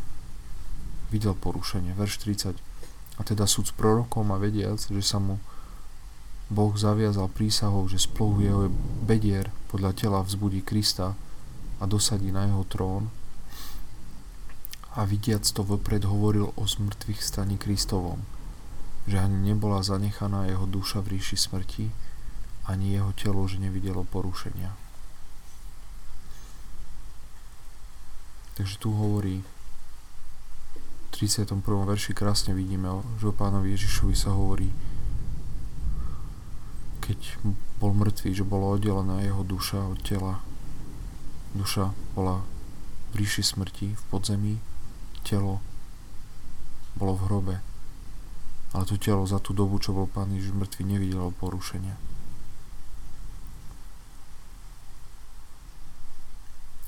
videl 1.11 1.35
porušenie. 1.35 1.95
Verš 1.99 2.23
30. 2.23 2.55
A 3.19 3.21
teda 3.27 3.51
súd 3.51 3.71
s 3.71 3.75
prorokom 3.75 4.31
a 4.31 4.39
vediac, 4.39 4.79
že 4.79 5.03
sa 5.03 5.19
mu 5.19 5.43
Boh 6.51 6.75
zaviazal 6.75 7.31
prísahou, 7.31 7.87
že 7.87 8.03
splohu 8.03 8.43
jeho 8.43 8.63
bedier 9.07 9.51
podľa 9.71 9.95
tela 9.95 10.19
vzbudí 10.23 10.67
Krista, 10.67 11.15
a 11.81 11.89
dosadí 11.89 12.29
na 12.29 12.45
jeho 12.45 12.65
trón 12.69 13.09
a 14.91 15.07
vidiac 15.07 15.47
to 15.47 15.63
vopred 15.63 16.05
hovoril 16.05 16.53
o 16.59 16.63
zmrtvých 16.67 17.23
staní 17.23 17.57
Kristovom, 17.59 18.21
že 19.07 19.23
ani 19.23 19.55
nebola 19.55 19.87
zanechaná 19.87 20.51
jeho 20.51 20.67
duša 20.67 21.01
v 21.01 21.17
ríši 21.17 21.37
smrti, 21.39 21.89
ani 22.67 22.99
jeho 22.99 23.15
telo, 23.15 23.47
že 23.49 23.63
nevidelo 23.63 24.05
porušenia. 24.05 24.75
Takže 28.59 28.77
tu 28.77 28.93
hovorí 28.93 29.41
v 29.41 31.09
31. 31.17 31.65
verši 31.65 32.13
krásne 32.13 32.53
vidíme, 32.53 32.91
že 33.23 33.31
o 33.31 33.35
pánovi 33.35 33.73
Ježišovi 33.73 34.15
sa 34.19 34.35
hovorí, 34.37 34.69
keď 37.01 37.41
bol 37.81 37.97
mŕtvý, 37.97 38.37
že 38.37 38.45
bola 38.45 38.77
oddelená 38.77 39.25
jeho 39.25 39.41
duša 39.47 39.81
od 39.81 39.99
tela 40.05 40.45
Duša 41.51 41.91
bola 42.15 42.47
v 43.11 43.27
ríši 43.27 43.43
smrti, 43.43 43.99
v 43.99 44.03
podzemí, 44.07 44.55
telo 45.27 45.59
bolo 46.95 47.19
v 47.19 47.25
hrobe. 47.27 47.57
Ale 48.71 48.87
to 48.87 48.95
telo 48.95 49.27
za 49.27 49.43
tú 49.43 49.51
dobu, 49.51 49.83
čo 49.83 49.91
bol 49.91 50.07
Pán 50.07 50.31
Ježiš 50.31 50.55
mŕtvy, 50.55 50.83
nevidelo 50.87 51.35
porušenia. 51.35 51.99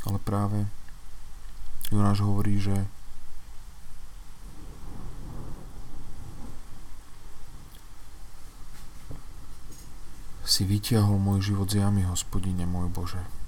Ale 0.07 0.19
práve 0.23 0.71
Jonáš 1.91 2.23
hovorí, 2.23 2.59
že 2.63 2.87
si 10.47 10.69
vytiahol 10.69 11.19
môj 11.19 11.51
život 11.51 11.71
z 11.71 11.83
jamy, 11.83 12.07
hospodine 12.07 12.67
môj 12.69 12.91
Bože. 12.93 13.42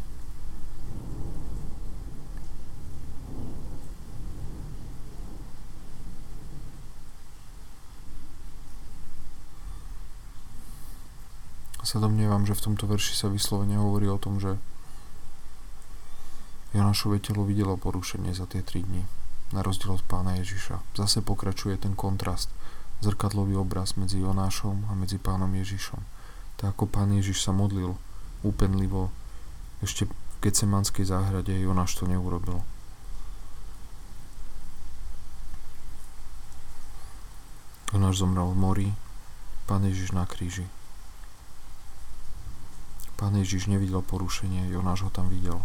Sa 11.95 12.03
domnievam, 12.03 12.43
že 12.43 12.59
v 12.59 12.65
tomto 12.67 12.91
verši 12.91 13.15
sa 13.15 13.31
vyslovene 13.31 13.79
hovorí 13.79 14.11
o 14.11 14.19
tom, 14.19 14.43
že 14.43 14.59
Jonášové 16.75 17.23
telo 17.23 17.47
videlo 17.47 17.79
porušenie 17.79 18.35
za 18.35 18.51
tie 18.51 18.67
3 18.67 18.83
dni, 18.83 19.07
na 19.55 19.63
rozdiel 19.63 19.95
od 19.95 20.03
pána 20.03 20.35
Ježiša. 20.43 20.83
Zase 20.99 21.23
pokračuje 21.23 21.79
ten 21.79 21.95
kontrast, 21.95 22.51
zrkadlový 22.99 23.55
obraz 23.55 23.95
medzi 23.95 24.19
Jonášom 24.19 24.91
a 24.91 24.99
medzi 24.99 25.23
pánom 25.23 25.47
Ježišom. 25.55 26.03
Tak 26.59 26.75
ako 26.75 26.91
pán 26.91 27.15
Ježiš 27.15 27.47
sa 27.47 27.55
modlil 27.55 27.95
úpenlivo 28.43 29.15
ešte 29.79 30.11
v 30.11 30.13
Gecemanskej 30.43 31.07
záhrade, 31.07 31.55
Jonáš 31.55 31.95
to 31.95 32.11
neurobil. 32.11 32.67
Jonáš 37.95 38.19
zomrel 38.19 38.51
v 38.51 38.59
mori, 38.59 38.89
pán 39.71 39.87
Ježiš 39.87 40.11
na 40.11 40.27
kríži. 40.27 40.67
Pán 43.15 43.39
Ježiš 43.39 43.71
nevidel 43.71 44.03
porušenie, 44.03 44.69
Jonáš 44.75 45.07
ho 45.07 45.11
tam 45.11 45.31
videl. 45.31 45.63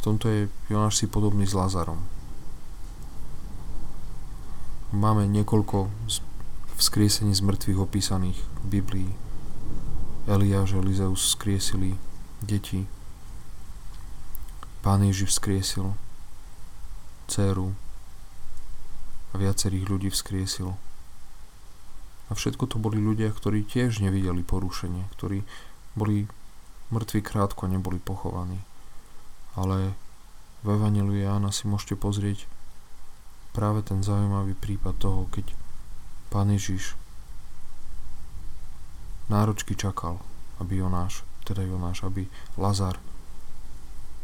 tomto 0.00 0.32
je 0.32 0.48
Jonáš 0.72 1.04
si 1.04 1.06
podobný 1.06 1.44
s 1.44 1.52
Lazarom. 1.52 2.00
Máme 4.90 5.28
niekoľko 5.28 5.92
vzkriesení 6.80 7.36
z 7.36 7.44
mŕtvych 7.44 7.78
opísaných 7.78 8.40
v 8.64 8.80
Biblii. 8.80 9.10
Eliáš 10.24 10.80
Elizeus 10.80 11.20
vzkriesili 11.30 12.00
deti. 12.40 12.88
Pán 14.80 15.04
Ježiš 15.04 15.36
vzkriesil 15.36 15.92
dceru 17.28 17.76
a 19.30 19.38
viacerých 19.38 19.86
ľudí 19.86 20.08
vzkriesil. 20.10 20.74
A 22.30 22.38
všetko 22.38 22.70
to 22.70 22.76
boli 22.78 23.02
ľudia, 23.02 23.34
ktorí 23.34 23.66
tiež 23.66 23.98
nevideli 23.98 24.46
porušenie, 24.46 25.10
ktorí 25.18 25.42
boli 25.98 26.30
mŕtvi 26.94 27.20
krátko, 27.26 27.66
neboli 27.66 27.98
pochovaní. 27.98 28.62
Ale 29.58 29.98
v 30.62 30.78
Evangeliu 30.78 31.18
Jána 31.18 31.50
si 31.50 31.66
môžete 31.66 31.98
pozrieť 31.98 32.46
práve 33.50 33.82
ten 33.82 34.06
zaujímavý 34.06 34.54
prípad 34.54 34.94
toho, 35.02 35.26
keď 35.34 35.50
Pán 36.30 36.54
Ježiš 36.54 36.94
náročky 39.26 39.74
čakal, 39.74 40.22
aby 40.62 40.78
Jonáš, 40.78 41.26
teda 41.42 41.66
Jonáš, 41.66 42.06
aby 42.06 42.30
Lazar 42.54 42.98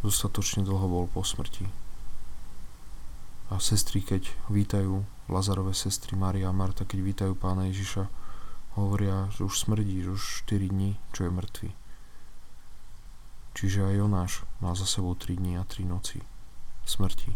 dostatočne 0.07 0.63
dlho 0.63 0.87
bol 0.87 1.07
po 1.11 1.27
smrti. 1.27 1.67
A 3.51 3.59
sestry, 3.59 4.03
keď 4.03 4.31
vítajú, 4.51 5.03
Lazarové 5.27 5.75
sestry 5.75 6.15
Maria 6.15 6.49
a 6.49 6.55
Marta, 6.55 6.87
keď 6.87 6.99
vítajú 7.03 7.33
pána 7.35 7.67
Ježiša, 7.67 8.07
hovoria, 8.79 9.27
že 9.35 9.43
už 9.43 9.59
smrdí, 9.59 10.07
že 10.07 10.15
už 10.15 10.47
4 10.47 10.71
dní, 10.71 11.01
čo 11.11 11.27
je 11.27 11.35
mŕtvy. 11.35 11.71
Čiže 13.57 13.89
aj 13.89 13.95
Jonáš 13.99 14.33
má 14.63 14.77
za 14.79 14.87
sebou 14.87 15.19
3 15.19 15.41
dní 15.41 15.59
a 15.59 15.65
3 15.67 15.83
noci 15.89 16.23
smrti. 16.87 17.35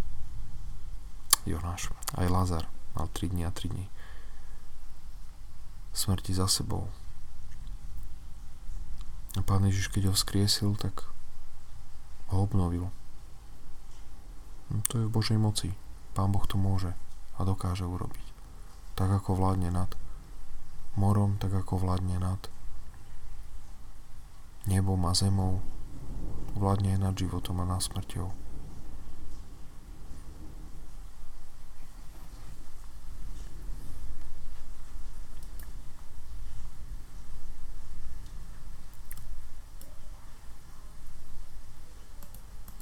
Jonáš, 1.48 1.90
aj 2.14 2.30
Lazar 2.30 2.64
mal 2.94 3.10
3 3.10 3.32
dní 3.32 3.42
a 3.42 3.50
3 3.50 3.72
dní 3.72 3.88
smrti 5.92 6.34
za 6.34 6.46
sebou. 6.46 6.86
A 9.38 9.42
pán 9.42 9.66
Ježiš, 9.66 9.90
keď 9.90 10.10
ho 10.10 10.14
vzkriesil, 10.14 10.74
tak 10.78 11.06
ho 12.30 12.42
obnovil. 12.42 12.90
No, 14.70 14.82
to 14.86 15.02
je 15.02 15.06
v 15.06 15.14
Božej 15.14 15.38
moci. 15.38 15.74
Pán 16.14 16.30
Boh 16.30 16.46
to 16.46 16.54
môže 16.58 16.94
a 17.40 17.48
dokáže 17.48 17.88
urobiť. 17.88 18.26
Tak 18.92 19.24
ako 19.24 19.40
vládne 19.40 19.72
nad 19.72 19.88
morom, 21.00 21.40
tak 21.40 21.56
ako 21.56 21.80
vládne 21.80 22.20
nad 22.20 22.40
nebom 24.68 25.00
a 25.08 25.16
zemou, 25.16 25.64
vládne 26.52 26.94
aj 26.94 27.00
nad 27.00 27.14
životom 27.16 27.64
a 27.64 27.64
nad 27.64 27.80
smrťou. 27.80 28.50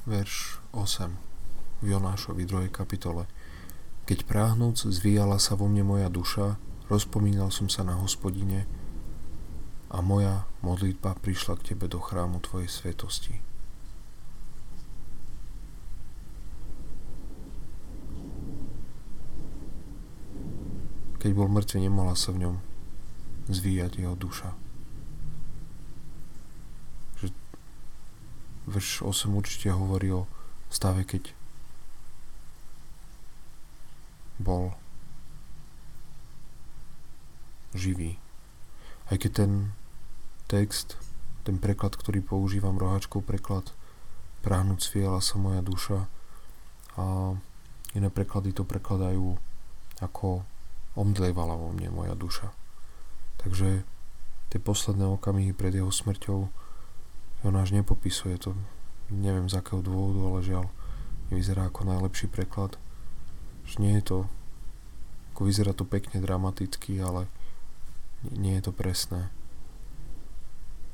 verš 0.09 0.57
8 0.73 1.85
v 1.85 1.93
Jonášovi 1.93 2.49
2. 2.49 2.73
kapitole. 2.73 3.29
Keď 4.09 4.25
práhnúc 4.25 4.89
zvíjala 4.89 5.37
sa 5.37 5.53
vo 5.53 5.69
mne 5.69 5.85
moja 5.85 6.09
duša, 6.09 6.57
rozpomínal 6.89 7.53
som 7.53 7.69
sa 7.69 7.85
na 7.85 7.93
hospodine 7.93 8.65
a 9.93 10.01
moja 10.01 10.49
modlitba 10.65 11.13
prišla 11.21 11.61
k 11.61 11.77
tebe 11.77 11.85
do 11.85 12.01
chrámu 12.01 12.41
tvojej 12.41 12.65
svetosti. 12.73 13.37
Keď 21.21 21.31
bol 21.37 21.45
mŕtvy, 21.45 21.85
nemohla 21.85 22.17
sa 22.17 22.33
v 22.33 22.49
ňom 22.49 22.55
zvíjať 23.45 24.01
jeho 24.01 24.17
duša. 24.17 24.57
Verš 28.65 29.05
8 29.05 29.37
určite 29.37 29.69
hovorí 29.69 30.09
o 30.09 30.25
stave, 30.73 31.05
keď 31.05 31.37
bol 34.39 34.73
živý. 37.75 38.17
Aj 39.11 39.17
keď 39.19 39.31
ten 39.45 39.51
text, 40.49 40.97
ten 41.45 41.61
preklad, 41.61 41.93
ktorý 41.93 42.25
používam, 42.25 42.79
rohačkov 42.81 43.27
preklad, 43.27 43.69
práhnúť 44.41 44.79
sviela 44.81 45.21
sa 45.21 45.37
moja 45.37 45.61
duša 45.61 46.07
a 46.97 47.35
iné 47.93 48.09
preklady 48.09 48.55
to 48.55 48.63
prekladajú 48.63 49.37
ako 49.99 50.47
omdlievala 50.95 51.59
vo 51.59 51.69
mne 51.75 51.91
moja 51.93 52.15
duša. 52.15 52.49
Takže 53.39 53.83
tie 54.49 54.59
posledné 54.59 55.05
okamihy 55.05 55.53
pred 55.53 55.75
jeho 55.75 55.91
smrťou 55.91 56.49
Jonáš 57.39 57.71
nepopisuje 57.71 58.35
to, 58.35 58.51
neviem 59.07 59.47
z 59.47 59.55
akého 59.55 59.79
dôvodu, 59.79 60.19
ale 60.27 60.39
žiaľ, 60.43 60.65
vyzerá 61.31 61.71
ako 61.71 61.87
najlepší 61.87 62.27
preklad. 62.27 62.75
Že 63.69 63.75
nie 63.79 63.93
je 64.01 64.03
to, 64.03 64.17
ako 65.31 65.41
vyzerá 65.45 65.71
to 65.77 65.85
pekne 65.85 66.17
dramaticky, 66.19 66.97
ale 66.97 67.29
nie 68.33 68.57
je 68.57 68.65
to 68.65 68.73
presné. 68.73 69.29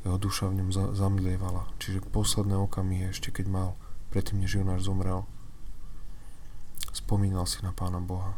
Jeho 0.03 0.19
duša 0.19 0.51
v 0.51 0.61
ňom 0.61 0.69
zamlievala, 0.93 1.71
čiže 1.82 2.05
posledné 2.13 2.53
okamihy 2.59 3.09
ešte 3.09 3.34
keď 3.34 3.45
mal, 3.49 3.69
predtým 4.13 4.43
než 4.43 4.59
Jonáš 4.59 4.86
zomrel, 4.86 5.26
spomínal 6.93 7.49
si 7.49 7.63
na 7.65 7.73
Pána 7.73 8.03
Boha. 8.03 8.38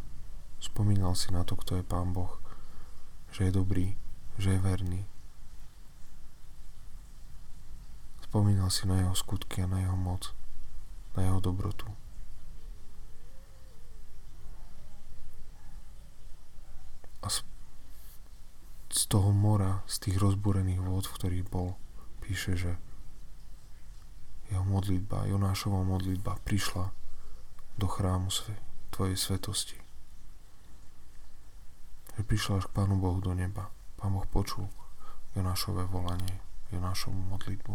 Spomínal 0.64 1.14
si 1.18 1.30
na 1.36 1.44
to, 1.44 1.60
kto 1.60 1.82
je 1.82 1.84
Pán 1.86 2.16
Boh, 2.16 2.40
že 3.36 3.50
je 3.50 3.58
dobrý, 3.58 3.94
že 4.40 4.56
je 4.56 4.60
verný, 4.64 5.06
Spomínal 8.28 8.68
si 8.68 8.84
na 8.92 9.00
jeho 9.00 9.16
skutky 9.16 9.64
a 9.64 9.72
na 9.72 9.80
jeho 9.80 9.96
moc, 9.96 10.36
na 11.16 11.24
jeho 11.24 11.40
dobrotu. 11.40 11.88
A 17.22 17.28
z, 17.30 17.42
z 18.92 19.02
toho 19.10 19.34
mora, 19.34 19.82
z 19.90 20.10
tých 20.10 20.18
rozbúrených 20.22 20.82
vôd, 20.82 21.06
v 21.10 21.16
ktorých 21.18 21.46
bol, 21.50 21.78
píše, 22.22 22.54
že 22.60 22.72
jeho 24.48 24.64
modlitba, 24.64 25.28
Jonášova 25.28 25.84
modlitba 25.84 26.40
prišla 26.48 26.92
do 27.78 27.88
chrámu 27.88 28.32
sve, 28.32 28.56
tvojej 28.96 29.20
svetosti. 29.20 29.78
Že 32.16 32.22
prišla 32.24 32.54
až 32.64 32.66
k 32.72 32.76
Pánu 32.76 32.98
Bohu 32.98 33.20
do 33.20 33.36
neba. 33.36 33.70
Pán 34.00 34.16
Boh 34.16 34.26
počul 34.26 34.72
Jonášové 35.36 35.86
volanie, 35.86 36.42
Jonášovú 36.72 37.18
modlitbu. 37.30 37.74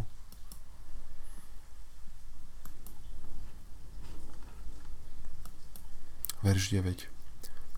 Verš 6.42 6.74
9. 6.74 7.21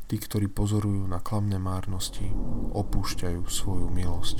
Tí, 0.05 0.17
ktorí 0.21 0.53
pozorujú 0.53 1.09
na 1.09 1.19
klamné 1.25 1.57
márnosti, 1.57 2.29
opúšťajú 2.77 3.41
svoju 3.49 3.89
milosť. 3.89 4.39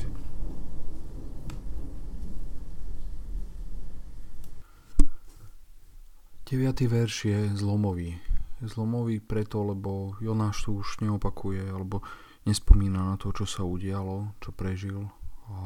Deviatý 6.45 6.85
verš 6.87 7.15
je 7.25 7.39
zlomový. 7.57 8.21
Je 8.61 8.67
zlomový 8.69 9.19
preto, 9.19 9.65
lebo 9.65 10.15
Jonáš 10.21 10.69
tu 10.69 10.85
už 10.85 11.01
neopakuje 11.01 11.65
alebo 11.67 12.05
nespomína 12.45 13.01
na 13.11 13.17
to, 13.17 13.33
čo 13.33 13.49
sa 13.49 13.65
udialo, 13.65 14.37
čo 14.45 14.53
prežil. 14.53 15.09
A 15.49 15.57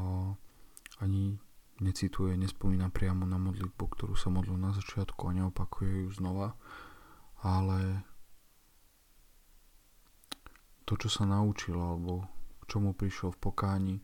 ani 1.03 1.37
necituje, 1.83 2.39
nespomína 2.39 2.91
priamo 2.95 3.27
na 3.27 3.39
modlitbu, 3.39 3.85
ktorú 3.85 4.15
sa 4.15 4.31
modlil 4.31 4.59
na 4.59 4.71
začiatku 4.75 5.31
a 5.31 5.37
neopakuje 5.43 6.07
ju 6.07 6.11
znova, 6.15 6.55
ale 7.43 8.03
to, 10.89 10.97
čo 10.97 11.13
sa 11.13 11.29
naučil 11.29 11.77
alebo 11.77 12.25
k 12.65 12.73
čomu 12.73 12.97
prišiel 12.97 13.37
v 13.37 13.43
pokáni, 13.45 13.97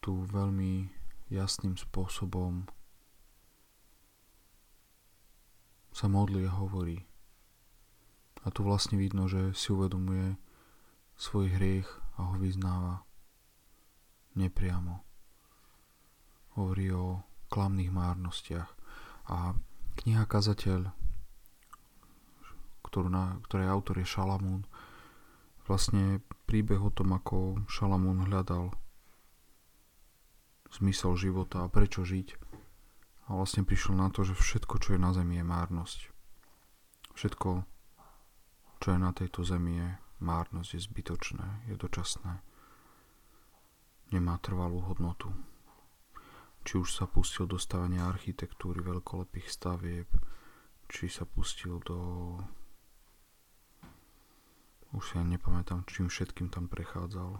tu 0.00 0.24
veľmi 0.24 0.88
jasným 1.28 1.76
spôsobom 1.76 2.64
sa 5.92 6.08
modlí 6.08 6.48
a 6.48 6.56
hovorí. 6.56 7.04
A 8.40 8.48
tu 8.48 8.64
vlastne 8.64 8.96
vidno, 8.96 9.28
že 9.28 9.52
si 9.52 9.68
uvedomuje 9.76 10.40
svoj 11.20 11.52
hriech 11.52 11.88
a 12.16 12.32
ho 12.32 12.34
vyznáva 12.40 13.04
nepriamo. 14.40 15.04
Hovorí 16.56 16.88
o 16.96 17.20
klamných 17.52 17.92
márnostiach. 17.92 18.70
A 19.28 19.52
kniha 20.00 20.24
Kazateľ, 20.24 20.88
ktorú 22.88 23.12
na, 23.12 23.36
ktorej 23.44 23.68
autor 23.68 24.00
je 24.00 24.08
Šalamún, 24.08 24.64
vlastne 25.70 26.18
príbeh 26.50 26.82
o 26.82 26.90
tom, 26.90 27.14
ako 27.14 27.62
Šalamún 27.70 28.26
hľadal 28.26 28.74
zmysel 30.74 31.14
života 31.14 31.62
a 31.62 31.70
prečo 31.70 32.02
žiť. 32.02 32.34
A 33.30 33.38
vlastne 33.38 33.62
prišiel 33.62 33.94
na 33.94 34.10
to, 34.10 34.26
že 34.26 34.34
všetko, 34.34 34.82
čo 34.82 34.98
je 34.98 35.00
na 35.00 35.14
zemi, 35.14 35.38
je 35.38 35.46
márnosť. 35.46 36.10
Všetko, 37.14 37.62
čo 38.82 38.88
je 38.90 38.98
na 38.98 39.14
tejto 39.14 39.46
zemi, 39.46 39.78
je 39.78 39.88
márnosť, 40.18 40.70
je 40.74 40.80
zbytočné, 40.90 41.70
je 41.70 41.78
dočasné. 41.78 42.42
Nemá 44.10 44.42
trvalú 44.42 44.82
hodnotu. 44.82 45.30
Či 46.66 46.82
už 46.82 46.90
sa 46.90 47.06
pustil 47.06 47.46
do 47.46 47.62
stavania 47.62 48.10
architektúry 48.10 48.82
veľkolepých 48.82 49.46
stavieb, 49.46 50.10
či 50.90 51.06
sa 51.06 51.22
pustil 51.22 51.78
do 51.86 51.98
už 54.90 55.02
si 55.06 55.14
ani 55.18 55.38
nepamätám, 55.38 55.86
čím 55.86 56.10
všetkým 56.10 56.50
tam 56.50 56.66
prechádzal. 56.66 57.38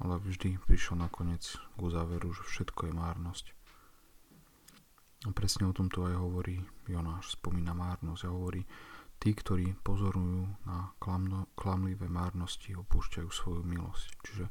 Ale 0.00 0.14
vždy 0.16 0.58
prišiel 0.64 0.96
nakoniec 0.96 1.44
k 1.54 1.80
záveru, 1.80 2.32
že 2.32 2.42
všetko 2.42 2.90
je 2.90 2.92
márnosť. 2.96 3.46
A 5.28 5.36
presne 5.36 5.68
o 5.68 5.76
tomto 5.76 6.08
aj 6.08 6.16
hovorí 6.16 6.64
Jonáš, 6.88 7.36
spomína 7.36 7.76
márnosť 7.76 8.22
a 8.24 8.32
hovorí, 8.32 8.64
tí, 9.20 9.36
ktorí 9.36 9.76
pozorujú 9.84 10.48
na 10.64 10.96
klamno, 10.96 11.52
klamlivé 11.52 12.08
márnosti, 12.08 12.72
opúšťajú 12.72 13.28
svoju 13.28 13.62
milosť. 13.68 14.08
Čiže 14.24 14.44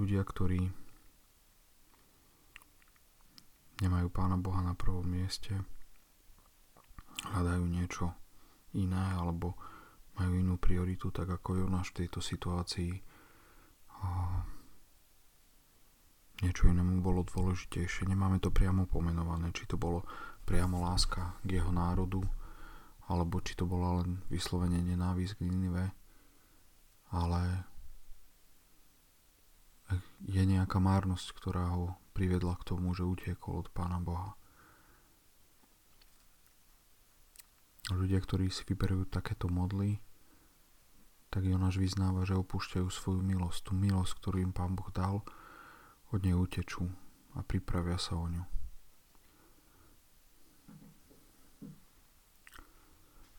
ľudia, 0.00 0.24
ktorí 0.24 0.72
nemajú 3.84 4.08
Pána 4.08 4.40
Boha 4.40 4.64
na 4.64 4.72
prvom 4.72 5.04
mieste, 5.04 5.52
hľadajú 7.28 7.64
niečo 7.68 8.16
iné 8.72 9.12
alebo 9.20 9.52
majú 10.20 10.36
inú 10.36 10.60
prioritu, 10.60 11.08
tak 11.08 11.32
ako 11.32 11.64
Jonáš 11.64 11.96
v 11.96 12.04
tejto 12.04 12.20
situácii 12.20 12.92
niečo 16.44 16.68
inému 16.68 17.00
bolo 17.00 17.24
dôležitejšie. 17.24 18.08
Nemáme 18.08 18.40
to 18.40 18.52
priamo 18.52 18.84
pomenované, 18.84 19.52
či 19.56 19.64
to 19.64 19.80
bolo 19.80 20.04
priamo 20.44 20.80
láska 20.84 21.40
k 21.44 21.60
jeho 21.60 21.72
národu, 21.72 22.20
alebo 23.08 23.40
či 23.40 23.56
to 23.56 23.64
bola 23.64 24.04
len 24.04 24.20
vyslovene 24.32 24.80
nenávisť 24.80 25.40
k 25.40 25.44
Ninive, 25.48 25.84
ale 27.12 27.64
je 30.24 30.42
nejaká 30.44 30.80
márnosť, 30.80 31.32
ktorá 31.36 31.64
ho 31.76 31.96
privedla 32.12 32.56
k 32.60 32.66
tomu, 32.72 32.92
že 32.96 33.08
utiekol 33.08 33.64
od 33.64 33.68
Pána 33.72 34.00
Boha. 34.00 34.36
Ľudia, 37.90 38.22
ktorí 38.22 38.48
si 38.54 38.62
vyberujú 38.62 39.10
takéto 39.10 39.50
modly, 39.50 39.98
tak 41.30 41.46
Jonáš 41.46 41.78
vyznáva, 41.78 42.26
že 42.26 42.34
opúšťajú 42.34 42.90
svoju 42.90 43.22
milosť, 43.22 43.70
tú 43.70 43.72
milosť, 43.78 44.12
ktorú 44.18 44.42
im 44.42 44.52
Pán 44.52 44.74
Boh 44.74 44.90
dal, 44.90 45.22
od 46.10 46.20
nej 46.26 46.34
utečú 46.34 46.90
a 47.38 47.46
pripravia 47.46 47.94
sa 47.96 48.18
o 48.18 48.26
ňu. 48.26 48.42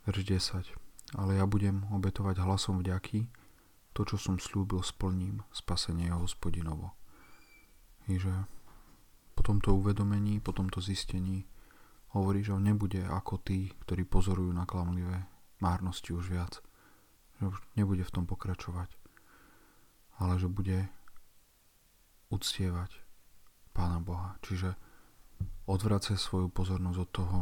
Verš 0.07 0.23
10. 0.23 1.19
Ale 1.19 1.35
ja 1.35 1.43
budem 1.43 1.83
obetovať 1.91 2.39
hlasom 2.39 2.79
vďaky, 2.79 3.27
to, 3.91 4.07
čo 4.07 4.15
som 4.15 4.39
slúbil, 4.39 4.79
splním, 4.79 5.43
spasenie 5.51 6.15
hospodinovo. 6.15 6.95
I 8.07 8.15
že 8.15 8.31
po 9.35 9.43
tomto 9.43 9.75
uvedomení, 9.75 10.39
po 10.39 10.55
tomto 10.55 10.79
zistení 10.79 11.43
hovorí, 12.15 12.39
že 12.39 12.55
on 12.55 12.63
nebude 12.63 13.03
ako 13.03 13.43
tí, 13.43 13.75
ktorí 13.83 14.07
pozorujú 14.07 14.55
na 14.55 14.63
klamlivé 14.63 15.27
márnosti 15.59 16.15
už 16.15 16.31
viac. 16.31 16.63
Že 17.41 17.49
už 17.49 17.57
nebude 17.73 18.05
v 18.05 18.13
tom 18.13 18.29
pokračovať. 18.29 18.93
Ale 20.21 20.37
že 20.37 20.45
bude 20.45 20.85
uctievať 22.29 22.93
Pána 23.73 23.97
Boha. 23.97 24.37
Čiže 24.45 24.77
odvracia 25.65 26.21
svoju 26.21 26.53
pozornosť 26.53 26.99
od 27.01 27.09
toho, 27.09 27.39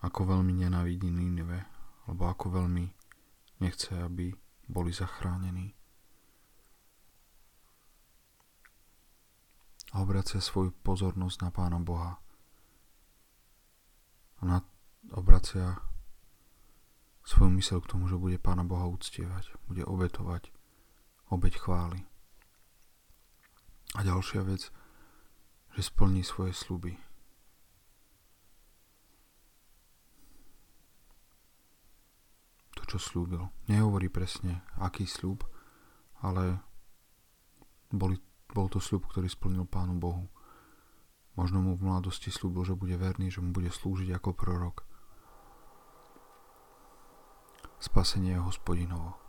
ako 0.00 0.20
veľmi 0.32 0.56
nenávidí 0.56 1.12
Nínive, 1.12 1.68
alebo 2.08 2.32
ako 2.32 2.64
veľmi 2.64 2.88
nechce, 3.60 3.92
aby 3.92 4.32
boli 4.64 4.90
zachránení. 4.94 5.76
A 9.94 10.02
obracia 10.02 10.40
svoju 10.42 10.74
pozornosť 10.80 11.36
na 11.44 11.50
Pána 11.52 11.78
Boha. 11.80 12.18
A 14.36 14.42
na, 14.44 14.58
obracia 15.12 15.76
svoju 17.26 17.50
mysel 17.58 17.82
k 17.82 17.90
tomu, 17.90 18.06
že 18.06 18.14
bude 18.14 18.38
Pána 18.38 18.62
Boha 18.62 18.86
uctievať, 18.86 19.50
bude 19.66 19.82
obetovať 19.82 20.54
obeť 21.26 21.58
chvály. 21.58 22.06
A 23.98 24.06
ďalšia 24.06 24.46
vec, 24.46 24.70
že 25.74 25.80
splní 25.82 26.22
svoje 26.22 26.54
sluby. 26.54 26.94
čo 32.86 33.02
slúbil. 33.02 33.50
Nehovorí 33.66 34.06
presne, 34.06 34.62
aký 34.78 35.10
sľub, 35.10 35.42
ale 36.22 36.62
boli, 37.90 38.14
bol 38.54 38.70
to 38.70 38.78
sľub, 38.78 39.10
ktorý 39.10 39.26
splnil 39.26 39.66
Pánu 39.66 39.98
Bohu. 39.98 40.30
Možno 41.34 41.60
mu 41.60 41.74
v 41.74 41.82
mladosti 41.82 42.30
slúbil, 42.30 42.62
že 42.62 42.78
bude 42.78 42.94
verný, 42.94 43.28
že 43.28 43.42
mu 43.42 43.50
bude 43.50 43.74
slúžiť 43.74 44.14
ako 44.14 44.38
prorok. 44.38 44.86
Spasenie 47.76 48.32
je 48.32 48.40
hospodinovo. 48.40 49.20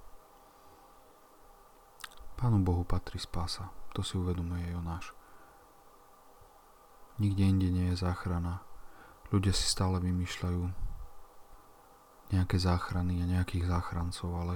Pánu 2.38 2.64
Bohu 2.64 2.86
patrí 2.86 3.20
spása. 3.20 3.74
To 3.98 4.06
si 4.06 4.16
uvedomuje 4.16 4.72
Jonáš. 4.72 5.12
Nikde 7.18 7.44
inde 7.44 7.68
nie 7.74 7.86
je 7.92 8.06
záchrana. 8.06 8.62
Ľudia 9.34 9.52
si 9.52 9.66
stále 9.66 9.98
vymýšľajú 10.00 10.64
nejaké 12.32 12.58
záchrany 12.62 13.24
a 13.24 13.26
nejakých 13.26 13.68
záchrancov, 13.68 14.30
ale 14.38 14.56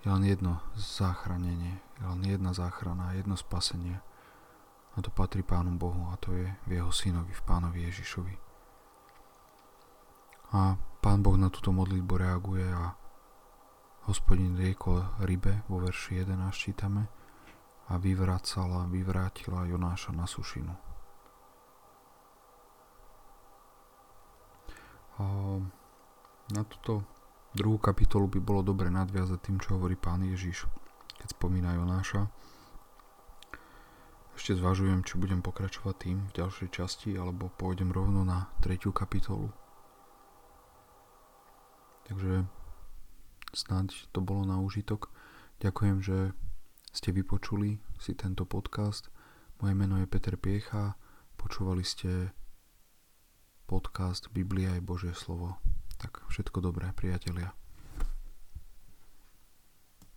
je 0.00 0.08
len 0.08 0.24
jedno 0.24 0.64
záchranenie, 0.74 1.78
je 2.00 2.04
len 2.08 2.22
jedna 2.24 2.56
záchrana, 2.56 3.14
jedno 3.14 3.36
spasenie. 3.36 4.00
A 4.94 5.02
to 5.02 5.10
patrí 5.10 5.42
Pánu 5.42 5.74
Bohu 5.74 6.08
a 6.10 6.16
to 6.16 6.32
je 6.32 6.46
v 6.66 6.70
Jeho 6.78 6.90
synovi, 6.94 7.34
v 7.34 7.42
Pánovi 7.42 7.84
Ježišovi. 7.90 8.34
A 10.54 10.78
Pán 11.02 11.20
Boh 11.20 11.34
na 11.34 11.50
túto 11.50 11.74
modlitbu 11.74 12.14
reaguje 12.14 12.64
a 12.70 12.94
hospodin 14.04 14.56
riekol 14.56 15.00
rybe 15.24 15.64
vo 15.68 15.80
verši 15.80 16.20
11 16.20 16.52
čítame 16.52 17.08
a 17.88 17.96
vyvracala, 17.96 18.88
vyvrátila 18.88 19.64
Jonáša 19.68 20.12
na 20.12 20.24
sušinu. 20.28 20.74
Um, 25.14 25.70
na 26.50 26.66
túto 26.66 27.06
druhú 27.54 27.78
kapitolu 27.78 28.26
by 28.26 28.40
bolo 28.42 28.60
dobre 28.66 28.90
nadviazať 28.90 29.38
tým, 29.40 29.56
čo 29.62 29.78
hovorí 29.78 29.94
pán 29.94 30.26
Ježiš, 30.26 30.66
keď 31.22 31.28
spomína 31.38 31.78
Jonáša. 31.78 32.26
Ešte 34.34 34.58
zvažujem, 34.58 35.06
či 35.06 35.14
budem 35.14 35.38
pokračovať 35.38 35.94
tým 35.94 36.18
v 36.26 36.34
ďalšej 36.34 36.68
časti, 36.74 37.14
alebo 37.14 37.46
pôjdem 37.54 37.94
rovno 37.94 38.26
na 38.26 38.50
tretiu 38.58 38.90
kapitolu. 38.90 39.54
Takže 42.10 42.42
snáď 43.54 44.10
to 44.12 44.20
bolo 44.20 44.44
na 44.44 44.60
užitok. 44.60 45.10
Ďakujem, 45.62 45.98
že 46.02 46.18
ste 46.94 47.10
vypočuli 47.10 47.80
si 47.98 48.12
tento 48.14 48.46
podcast. 48.46 49.10
Moje 49.62 49.74
meno 49.74 49.98
je 49.98 50.10
Peter 50.10 50.36
Piecha. 50.36 50.98
Počúvali 51.38 51.82
ste 51.82 52.30
podcast 53.66 54.28
Biblia 54.30 54.76
je 54.76 54.82
Božie 54.84 55.14
slovo. 55.16 55.56
Tak 55.98 56.26
všetko 56.28 56.60
dobré, 56.60 56.92
priatelia. 56.92 57.63